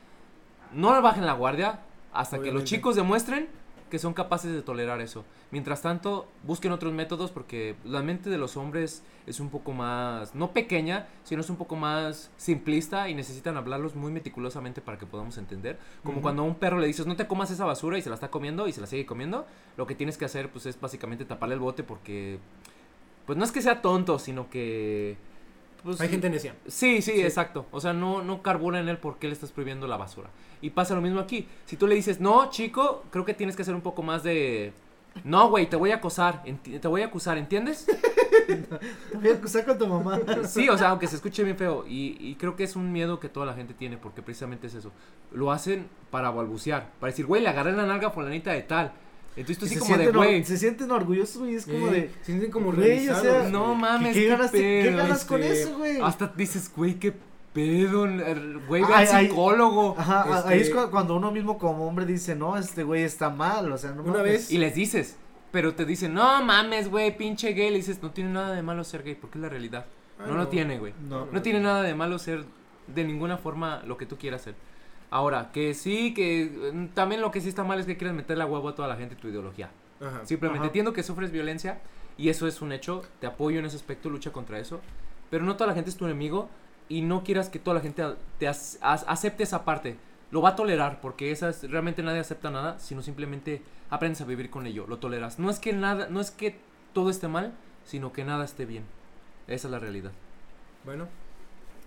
[0.73, 1.81] no bajen la guardia
[2.13, 3.49] hasta que los chicos demuestren
[3.91, 5.25] que son capaces de tolerar eso.
[5.51, 10.35] Mientras tanto, busquen otros métodos porque la mente de los hombres es un poco más,
[10.35, 15.07] no pequeña, sino es un poco más simplista y necesitan hablarlos muy meticulosamente para que
[15.07, 15.79] podamos entender.
[16.05, 18.15] Como cuando a un perro le dices, no te comas esa basura y se la
[18.15, 19.45] está comiendo y se la sigue comiendo,
[19.77, 22.39] lo que tienes que hacer pues es básicamente taparle el bote porque,
[23.31, 25.17] pues no es que sea tonto, sino que...
[25.85, 26.57] Pues, Hay gente necia.
[26.67, 27.21] Sí, sí, Sí.
[27.21, 27.65] exacto.
[27.71, 30.31] O sea, no, no carbura en él porque le estás prohibiendo la basura.
[30.61, 31.47] Y pasa lo mismo aquí.
[31.65, 34.73] Si tú le dices, no, chico, creo que tienes que hacer un poco más de...
[35.23, 37.87] No, güey, te voy a acosar, te voy a acusar, ¿entiendes?
[38.49, 40.19] Te voy a acusar con tu mamá.
[40.49, 41.85] Sí, o sea, aunque se escuche bien feo.
[41.87, 44.75] Y, y creo que es un miedo que toda la gente tiene porque precisamente es
[44.75, 44.91] eso.
[45.31, 48.93] Lo hacen para balbucear, para decir, güey, le agarré la nalga a fulanita de tal.
[49.37, 51.55] Entonces tú Y así se, como de, sienten, güey, se sienten orgullosos, güey.
[51.55, 52.09] Es como Eh, de.
[52.21, 55.43] Se sienten como Güey, o sea, no mames, ¿Qué, qué qué pedo, ganas este, con
[55.43, 56.01] eso, güey?
[56.01, 57.15] hasta dices, güey, qué
[57.53, 59.95] pedo, er, güey, ve Ay, al psicólogo.
[59.99, 63.31] Ajá, este- ahí es cu- cuando uno mismo como hombre dice, no, este güey está
[63.31, 64.33] mal, o sea, no Una mames.
[64.33, 65.17] vez- Y les dices,
[65.53, 67.71] pero te dicen, no mames, güey, pinche gay.
[67.71, 69.87] Le dices, no tiene nada de malo ser gay, porque es la realidad.
[70.19, 70.93] Ah, no, lo tiene, güey.
[71.09, 71.27] No.
[71.33, 72.45] No tiene nada de malo ser
[72.89, 74.55] de ninguna forma lo que tú quieras ser.
[75.11, 78.45] Ahora, que sí, que mm, también lo que sí está mal es que quieres meterle
[78.45, 79.71] a huevo a toda la gente tu ideología.
[80.01, 80.25] Ajá.
[80.25, 80.67] Simplemente Ajá.
[80.69, 81.81] entiendo que sufres violencia
[82.17, 83.03] y eso es un hecho.
[83.21, 84.81] Te apoyo en ese aspecto, lucha contra eso.
[85.31, 86.49] Pero no toda la gente es tu enemigo
[86.89, 88.05] y no quieras que toda la gente
[88.39, 89.97] te as- as- acepte esa parte.
[90.31, 94.49] Lo va a tolerar porque esas realmente nadie acepta nada, sino simplemente aprendes a vivir
[94.51, 95.39] con ello, lo toleras.
[95.41, 96.57] No es que nada, no es que
[96.93, 97.53] todo esté mal,
[97.85, 98.85] sino que nada esté bien.
[99.49, 100.13] Esa es la realidad.
[100.85, 101.09] Bueno,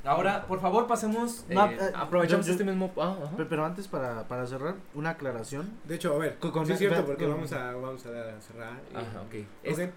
[0.03, 1.45] Ahora, por favor, pasemos.
[1.49, 2.91] No, eh, eh, aprovechamos yo- yo- este mismo.
[2.97, 3.45] ah, ajá.
[3.49, 5.69] Pero antes, para, para cerrar, una aclaración.
[5.85, 8.41] de hecho, a ver, Con- con- sí es cierto porque con- vamos a, vamos a
[8.41, 8.81] cerrar.
[8.91, 9.25] y- Ajá, ok.
[9.25, 9.33] Ok,
[9.63, 9.89] Es-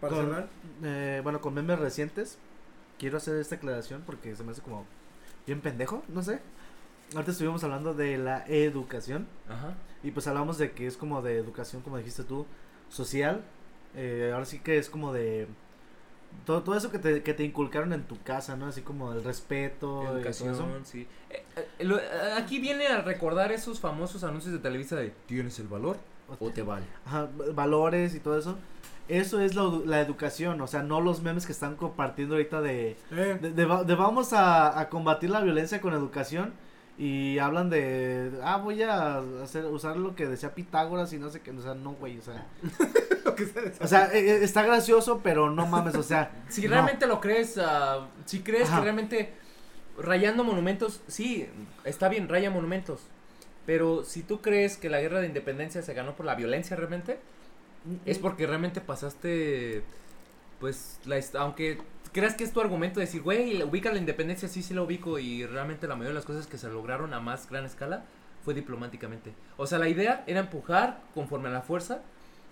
[0.00, 0.48] para con- cerrar.
[0.82, 2.38] eh, bueno, con memes recientes,
[2.98, 4.86] quiero hacer esta aclaración porque se me hace como
[5.46, 6.40] bien pendejo, no sé.
[7.14, 9.74] Ahorita estuvimos hablando de la educación Ajá.
[10.02, 12.44] y pues hablamos de que es como de educación, como dijiste tú,
[12.88, 13.44] social.
[13.94, 15.46] Eh, ahora sí que es como de
[16.44, 18.66] todo, todo eso que te, que te inculcaron en tu casa, ¿no?
[18.66, 20.44] Así como el respeto, y todo eso.
[20.46, 21.06] Educación, sí.
[21.30, 21.44] Eh,
[21.78, 22.02] eh, lo- eh,
[22.36, 25.96] aquí viene a recordar esos famosos anuncios de Televisa de ¿Tienes el valor
[26.40, 26.86] o te vale?
[27.06, 28.56] Ajá, valores y todo eso.
[29.06, 32.96] Eso es la, la educación, o sea, no los memes que están compartiendo ahorita de,
[33.10, 36.54] Eh, de, de vamos a, a combatir la violencia con educación
[36.96, 41.40] y hablan de, ah, voy a hacer, usar lo que decía Pitágoras y no sé
[41.42, 42.46] qué, o sea, no, güey, o sea,
[43.42, 46.62] lo que sea- o sea, eh, eh, está gracioso, pero no mames, o sea, Si
[46.62, 46.68] no.
[46.70, 48.76] realmente lo crees, ah, si crees Ajá.
[48.78, 49.32] que realmente
[49.98, 51.46] rayando monumentos, sí,
[51.84, 53.00] está bien, raya monumentos.
[53.66, 57.18] Pero si tú crees que la guerra de independencia se ganó por la violencia realmente,
[58.04, 59.82] es porque realmente pasaste,
[60.60, 61.78] pues, la, aunque
[62.12, 65.18] creas que es tu argumento de decir, güey, ubica la independencia, sí, sí la ubico
[65.18, 68.04] y realmente la mayoría de las cosas que se lograron a más gran escala
[68.44, 69.32] fue diplomáticamente.
[69.56, 72.02] O sea, la idea era empujar conforme a la fuerza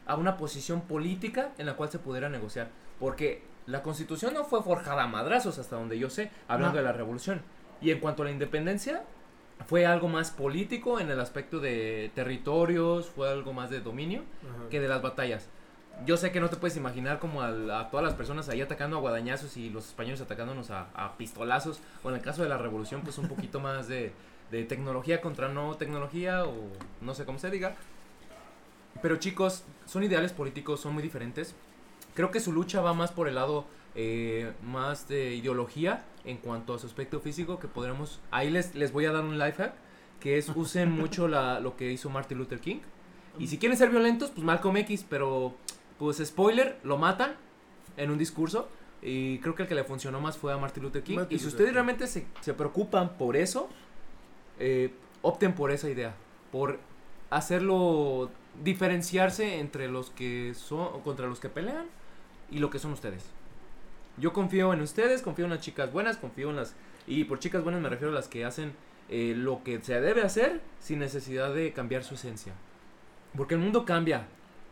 [0.06, 2.68] a una posición política en la cual se pudiera negociar.
[2.98, 6.78] Porque la constitución no fue forjada a madrazos hasta donde yo sé, hablando No.
[6.78, 7.42] de la revolución.
[7.80, 9.02] Y en cuanto a la independencia,
[9.66, 14.68] fue algo más político en el aspecto de territorios, fue algo más de dominio Ajá.
[14.70, 15.48] que de las batallas.
[16.06, 19.00] Yo sé que no te puedes imaginar como a, todas las personas ahí atacando a
[19.00, 21.80] guadañazos y los españoles atacándonos a, a pistolazos.
[22.02, 24.12] O en el caso de la revolución, pues un poquito más de,
[24.50, 26.54] de tecnología contra no tecnología o
[27.02, 27.76] no sé cómo se diga.
[29.00, 31.54] Pero chicos, son ideales políticos, son muy diferentes.
[32.14, 33.64] creo que su lucha va más por el lado
[33.94, 38.90] eh, más de ideología en cuanto a su aspecto físico que podremos ahí les, les
[38.92, 39.74] voy a dar un life hack
[40.20, 42.80] que es usen mucho la, lo que hizo Martin Luther King
[43.38, 45.54] y si quieren ser violentos pues Malcolm X pero
[45.98, 47.34] pues spoiler lo matan
[47.98, 48.68] en un discurso
[49.02, 51.38] y creo que el que le funcionó más fue a Martin Luther King Martin y
[51.38, 51.74] si ustedes King.
[51.74, 53.68] realmente se, se preocupan por eso
[54.58, 56.14] eh, opten por esa idea
[56.50, 56.78] por
[57.28, 58.30] hacerlo
[58.62, 61.86] diferenciarse entre los que son contra los que pelean
[62.50, 63.24] y lo que son ustedes.
[64.18, 66.74] Yo confío en ustedes, confío en las chicas buenas, confío en las
[67.06, 68.74] y por chicas buenas me refiero a las que hacen
[69.08, 72.52] eh, lo que se debe hacer sin necesidad de cambiar su esencia.
[73.36, 74.26] Porque el mundo cambia,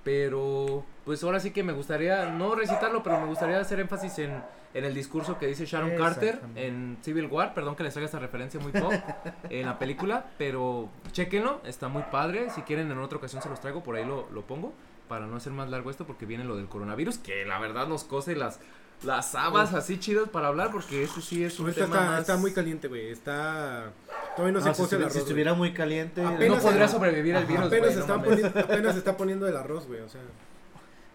[0.04, 4.42] pero pues ahora sí que me gustaría no recitarlo, pero me gustaría hacer énfasis en,
[4.74, 8.18] en el discurso que dice Sharon Carter en Civil War, perdón que les traiga esta
[8.18, 8.92] referencia muy pop
[9.50, 13.60] en la película, pero chequenlo, está muy padre, si quieren en otra ocasión se los
[13.60, 14.72] traigo, por ahí lo, lo pongo,
[15.08, 18.04] para no hacer más largo esto, porque viene lo del coronavirus, que la verdad nos
[18.04, 18.60] cose las,
[19.02, 22.20] las habas así chidas para hablar, porque ese sí es un Ahorita tema está, más...
[22.20, 23.10] está muy caliente, güey.
[23.10, 23.92] Está.
[24.36, 25.12] Todavía no, No, se si, el estuviera, arroz.
[25.12, 25.24] si güey.
[25.28, 26.24] estuviera muy caliente.
[26.24, 27.46] Apenas No podría sobrevivir el Ajá.
[27.52, 30.00] virus, Apenas, güey, se no está poniendo, apenas se está poniendo el arroz, güey.
[30.00, 30.20] O sea.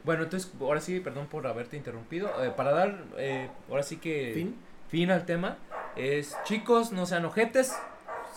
[0.03, 2.29] Bueno, entonces, ahora sí, perdón por haberte interrumpido.
[2.43, 4.55] eh, para dar, eh, ahora sí que Fin.
[4.89, 5.57] fin al tema,
[5.95, 7.73] es chicos, no sean ojetes,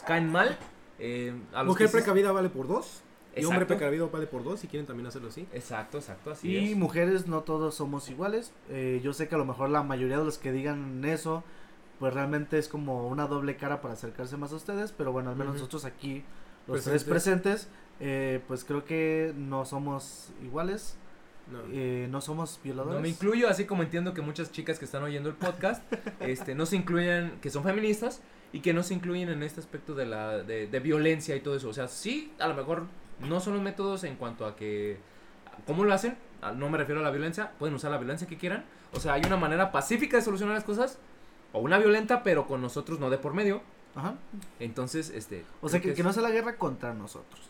[0.07, 0.57] caen mal.
[0.99, 3.03] eh, a los Mujer precavida vale por dos.
[3.41, 4.61] Y hombre precavido vale por dos.
[4.61, 5.47] Si quieren también hacerlo así.
[5.53, 6.77] Exacto, exacto, así Y es.
[6.77, 8.53] mujeres no todos somos iguales.
[8.71, 11.45] Eh, yo sé que a lo mejor la mayoría de los que digan eso,
[11.99, 14.93] pues realmente es como una doble cara para acercarse más a ustedes.
[14.93, 16.25] Pero bueno, al menos nosotros aquí,
[16.67, 16.93] los Presentes.
[16.93, 17.69] tres presentes,
[18.01, 20.97] eh, pues creo que no somos iguales.
[21.51, 21.61] No.
[21.73, 22.97] eh, no somos violadores.
[22.97, 25.83] No me incluyo, así como entiendo que muchas chicas que están oyendo el podcast,
[26.21, 28.21] este, no se incluyen, que son feministas
[28.53, 31.57] y que no se incluyen en este aspecto de la, de, de violencia y todo
[31.57, 31.71] eso.
[31.71, 32.85] O sea, sí, a lo mejor
[33.21, 34.99] no son los métodos en cuanto a que,
[35.67, 36.17] ¿cómo lo hacen?
[36.43, 38.65] Ah, No me refiero a la violencia, pueden usar la violencia que quieran.
[38.93, 40.99] O sea, hay una manera pacífica de solucionar las cosas,
[41.53, 43.61] o una violenta, pero con nosotros no de por medio.
[43.95, 44.15] Ajá.
[44.61, 45.45] Entonces, este...
[45.61, 47.41] O sea, que, que es- no sea la guerra contra nosotros.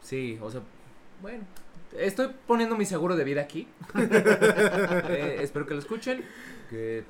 [0.00, 0.60] Sí, o sea,
[1.20, 1.44] bueno.
[1.98, 3.68] Estoy poniendo mi seguro de vida aquí.
[3.94, 6.24] Eh, espero que lo escuchen.
[6.70, 7.04] Que,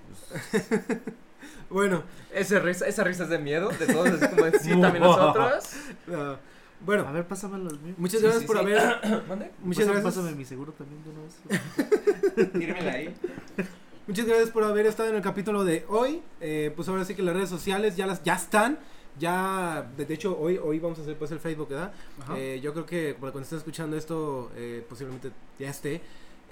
[0.51, 0.67] pues,
[1.71, 2.03] Bueno.
[2.35, 5.65] esa, risa, esa risa es de miedo, de todos, así como de, sí, también nosotros.
[6.13, 6.37] ah,
[6.85, 7.07] bueno.
[7.09, 7.95] A ver, pásamelo el mío.
[7.99, 8.63] Muchas Sí, gracias sí, por sí.
[8.63, 9.25] haber.
[9.29, 9.51] ¿Mande?
[9.63, 10.15] Muchas Pásame- gracias.
[10.15, 12.53] Pásame mi seguro también de una vez.
[12.53, 13.15] Tírmela ahí.
[14.07, 16.23] Muchas gracias por haber estado en el capítulo de hoy.
[16.41, 18.79] Eh, pues ahora sí que las redes sociales ya las ya están.
[19.19, 21.93] Ya, de hecho, hoy, hoy vamos a hacer pues el Facebook, ¿verdad?
[22.35, 26.01] Eh, yo creo que para cuando estén escuchando esto, eh, posiblemente ya esté.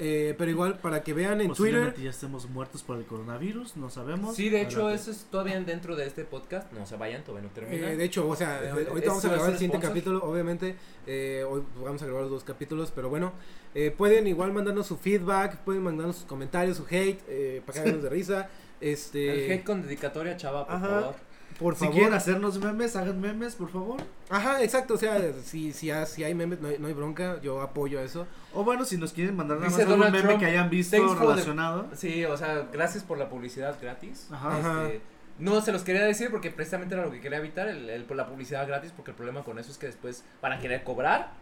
[0.02, 1.94] Eh, pero igual, para que vean en Twitter.
[2.02, 4.34] Ya estemos muertos por el coronavirus, no sabemos.
[4.34, 6.72] Sí, de hecho, eso es todavía dentro de este podcast.
[6.72, 7.90] No se vayan, todavía no termina.
[7.90, 9.90] Eh, de hecho, o sea, Eh, ahorita vamos a es grabar el siguiente sponsor.
[9.90, 10.74] capítulo, obviamente.
[11.06, 13.32] eh, hoy vamos a grabar los dos capítulos, pero bueno.
[13.74, 18.02] eh, pueden igual mandarnos su feedback, pueden mandarnos sus comentarios, su hate, eh, para cagarnos
[18.04, 18.48] de risa.
[18.80, 20.88] Este, El hate con dedicatoria, chava, por Ajá.
[20.88, 21.14] favor.
[21.60, 21.94] Por Si favor.
[21.94, 24.00] quieren hacernos memes, hagan memes, por favor.
[24.30, 27.40] Ajá, exacto, o sea, si, si, ha- si hay memes, no hay, no hay bronca,
[27.42, 28.26] yo apoyo eso.
[28.54, 30.70] O bueno, si nos quieren mandar nada más Dice algún Donald meme Trump, que hayan
[30.70, 31.88] visto "Thanks for the- relacionado.
[31.94, 34.26] Sí, o sea, gracias por la publicidad gratis.
[34.32, 34.58] Ajá.
[34.58, 34.86] Ajá.
[34.86, 35.02] Este,
[35.38, 38.26] no se los quería decir porque precisamente era lo que quería evitar, el, el- la
[38.26, 41.32] publicidad gratis, porque el problema con eso es que después van a querer cobrar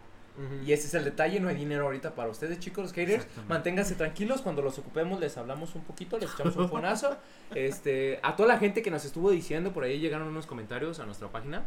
[0.65, 3.95] y ese es el detalle, no hay dinero ahorita para ustedes chicos, los haters, manténganse
[3.95, 7.17] tranquilos, cuando los ocupemos les hablamos un poquito, les echamos un fonazo,
[7.55, 11.05] este, a toda la gente que nos estuvo diciendo, por ahí llegaron unos comentarios a
[11.05, 11.63] nuestra página,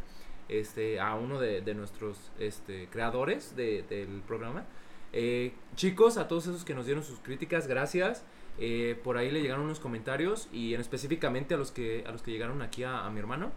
[0.48, 4.64] este, a uno de, de nuestros este, creadores de- del programa,
[5.14, 8.24] Eh, chicos, a todos esos que nos dieron sus críticas, gracias.
[8.58, 12.22] Eh, por ahí le llegaron unos comentarios y en específicamente a los que a los
[12.22, 13.52] que llegaron aquí a, a mi hermano.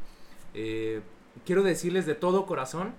[0.54, 1.00] Eh,
[1.46, 2.94] quiero decirles de todo corazón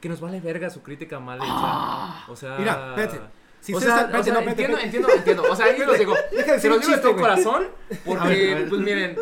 [0.00, 2.30] que nos vale verga su crítica mal hecha.
[2.30, 3.20] o sea, Mira, espérate.
[3.60, 5.42] Si o sea, están- o sea, no, entiendo, entiendo, entiendo.
[5.50, 6.14] O sea, ahí los digo.
[6.32, 8.68] Deja de Se los digo de todo corazón A ver, a porque, ver.
[8.68, 9.16] pues miren,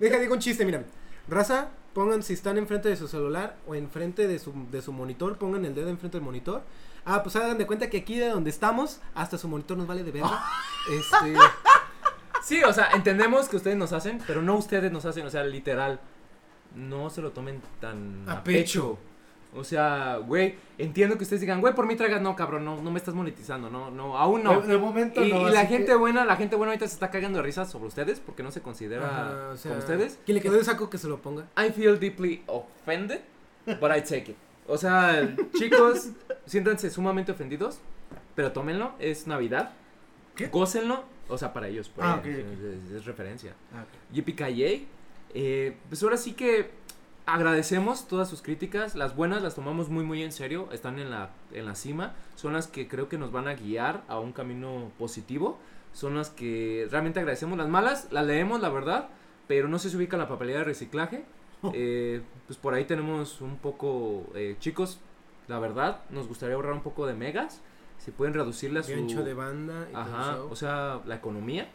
[0.00, 0.84] Deja, digo un chiste, mira.
[1.28, 5.36] Raza, pongan si están enfrente de su celular o enfrente de su, de su monitor,
[5.36, 6.62] pongan el dedo enfrente del monitor.
[7.04, 10.02] Ah, pues hagan de cuenta que aquí de donde estamos, hasta su monitor nos vale
[10.02, 10.42] de verga.
[10.90, 11.34] este,
[12.42, 15.44] Sí, o sea, entendemos que ustedes nos hacen, pero no ustedes nos hacen, o sea,
[15.44, 16.00] literal.
[16.74, 18.98] No se lo tomen tan A a, pecho.
[19.56, 22.90] O sea, güey, entiendo que ustedes digan, güey, por mí traigas, no, cabrón, no, no
[22.90, 24.60] me estás monetizando, no, no, aún no.
[24.60, 26.94] De, de momento Y, no, y la gente que- buena, la gente buena ahorita se
[26.94, 30.18] está cagando de risa sobre ustedes porque no se considera ajá, o sea, como ustedes.
[30.26, 31.44] Quien le quedó el saco que se lo ponga.
[31.56, 33.20] I feel deeply offended,
[33.66, 34.36] but I take it.
[34.66, 36.08] O sea, chicos,
[36.46, 37.78] siéntanse sumamente ofendidos,
[38.34, 39.72] pero tómenlo, es Navidad.
[40.34, 40.48] ¿Qué?
[40.48, 42.86] Gócenlo, o sea, para ellos, pues, Ah, ok, es, ok.
[42.88, 43.52] es- es referencia.
[43.72, 44.14] Ah, ok.
[44.14, 44.86] Yippee
[45.36, 46.70] eh, pues ahora sí que
[47.26, 51.30] agradecemos todas sus críticas, las buenas las tomamos muy muy en serio, están en la,
[51.52, 54.90] en la cima, son las que creo que nos van a guiar a un camino
[54.98, 55.58] positivo,
[55.92, 57.56] son las que realmente agradecemos.
[57.56, 59.08] Las malas las leemos, la verdad,
[59.46, 61.24] pero no se se ubica en la papelera de reciclaje.
[61.72, 65.00] Eh, pues por ahí tenemos un poco, eh, chicos,
[65.48, 67.62] la verdad, nos gustaría ahorrar un poco de megas.
[67.96, 68.90] Si pueden reducirle a su...
[68.90, 69.86] Y ancho de banda.
[69.88, 70.48] Y todo Ajá, show.
[70.50, 71.70] o sea, la economía.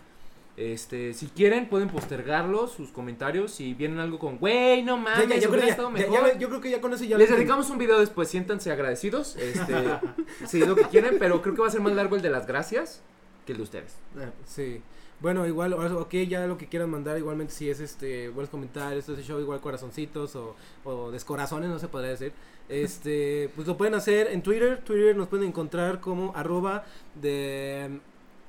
[0.62, 3.52] Este, si quieren, pueden postergarlos, sus comentarios.
[3.52, 6.28] Si vienen algo con, güey, no Ya, mames, ya, yo, creo estado ya, ya- mejor".
[6.34, 9.38] ya- yo creo que ya con eso ya Les dedicamos un video después, siéntanse agradecidos.
[9.38, 9.74] Este,
[10.48, 12.46] sí, lo que quieren, pero creo que va a ser más largo el de las
[12.46, 13.02] gracias
[13.46, 13.94] que el de ustedes.
[14.18, 14.82] Eh, Sí.
[15.22, 19.22] Bueno, igual, ok, ya lo que quieran mandar, igualmente si es este, buenos comentarios, este
[19.22, 20.56] show, igual corazoncitos o,
[20.86, 22.32] o descorazones, no se podría decir.
[22.70, 24.80] Este, pues lo pueden hacer en Twitter.
[24.84, 26.86] Twitter nos pueden encontrar como arroba
[27.16, 28.00] de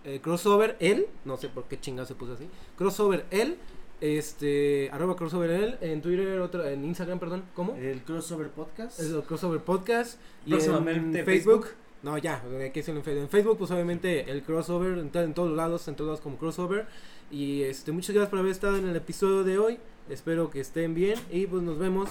[0.05, 2.49] eh, crossover el, no sé por qué chingado se puso así.
[2.77, 3.57] Crossover el,
[4.01, 7.75] este, arroba crossover el, en Twitter, otro, en Instagram, perdón, ¿cómo?
[7.75, 8.99] El crossover podcast.
[8.99, 10.19] Es el crossover podcast.
[10.47, 11.65] Y Próximamente en Facebook.
[11.65, 11.77] Facebook.
[12.03, 12.43] No, ya,
[12.75, 13.23] decirlo en Facebook.
[13.25, 16.87] En Facebook, pues obviamente el crossover, en, en todos lados, en todos lados como crossover.
[17.31, 19.79] Y este, muchas gracias por haber estado en el episodio de hoy.
[20.09, 22.09] Espero que estén bien y pues nos vemos.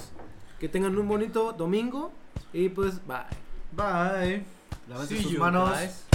[0.59, 2.11] Que tengan un bonito domingo
[2.53, 3.25] y pues bye.
[3.71, 4.43] Bye.
[4.87, 5.69] Lávense sus manos.
[5.69, 6.08] guys.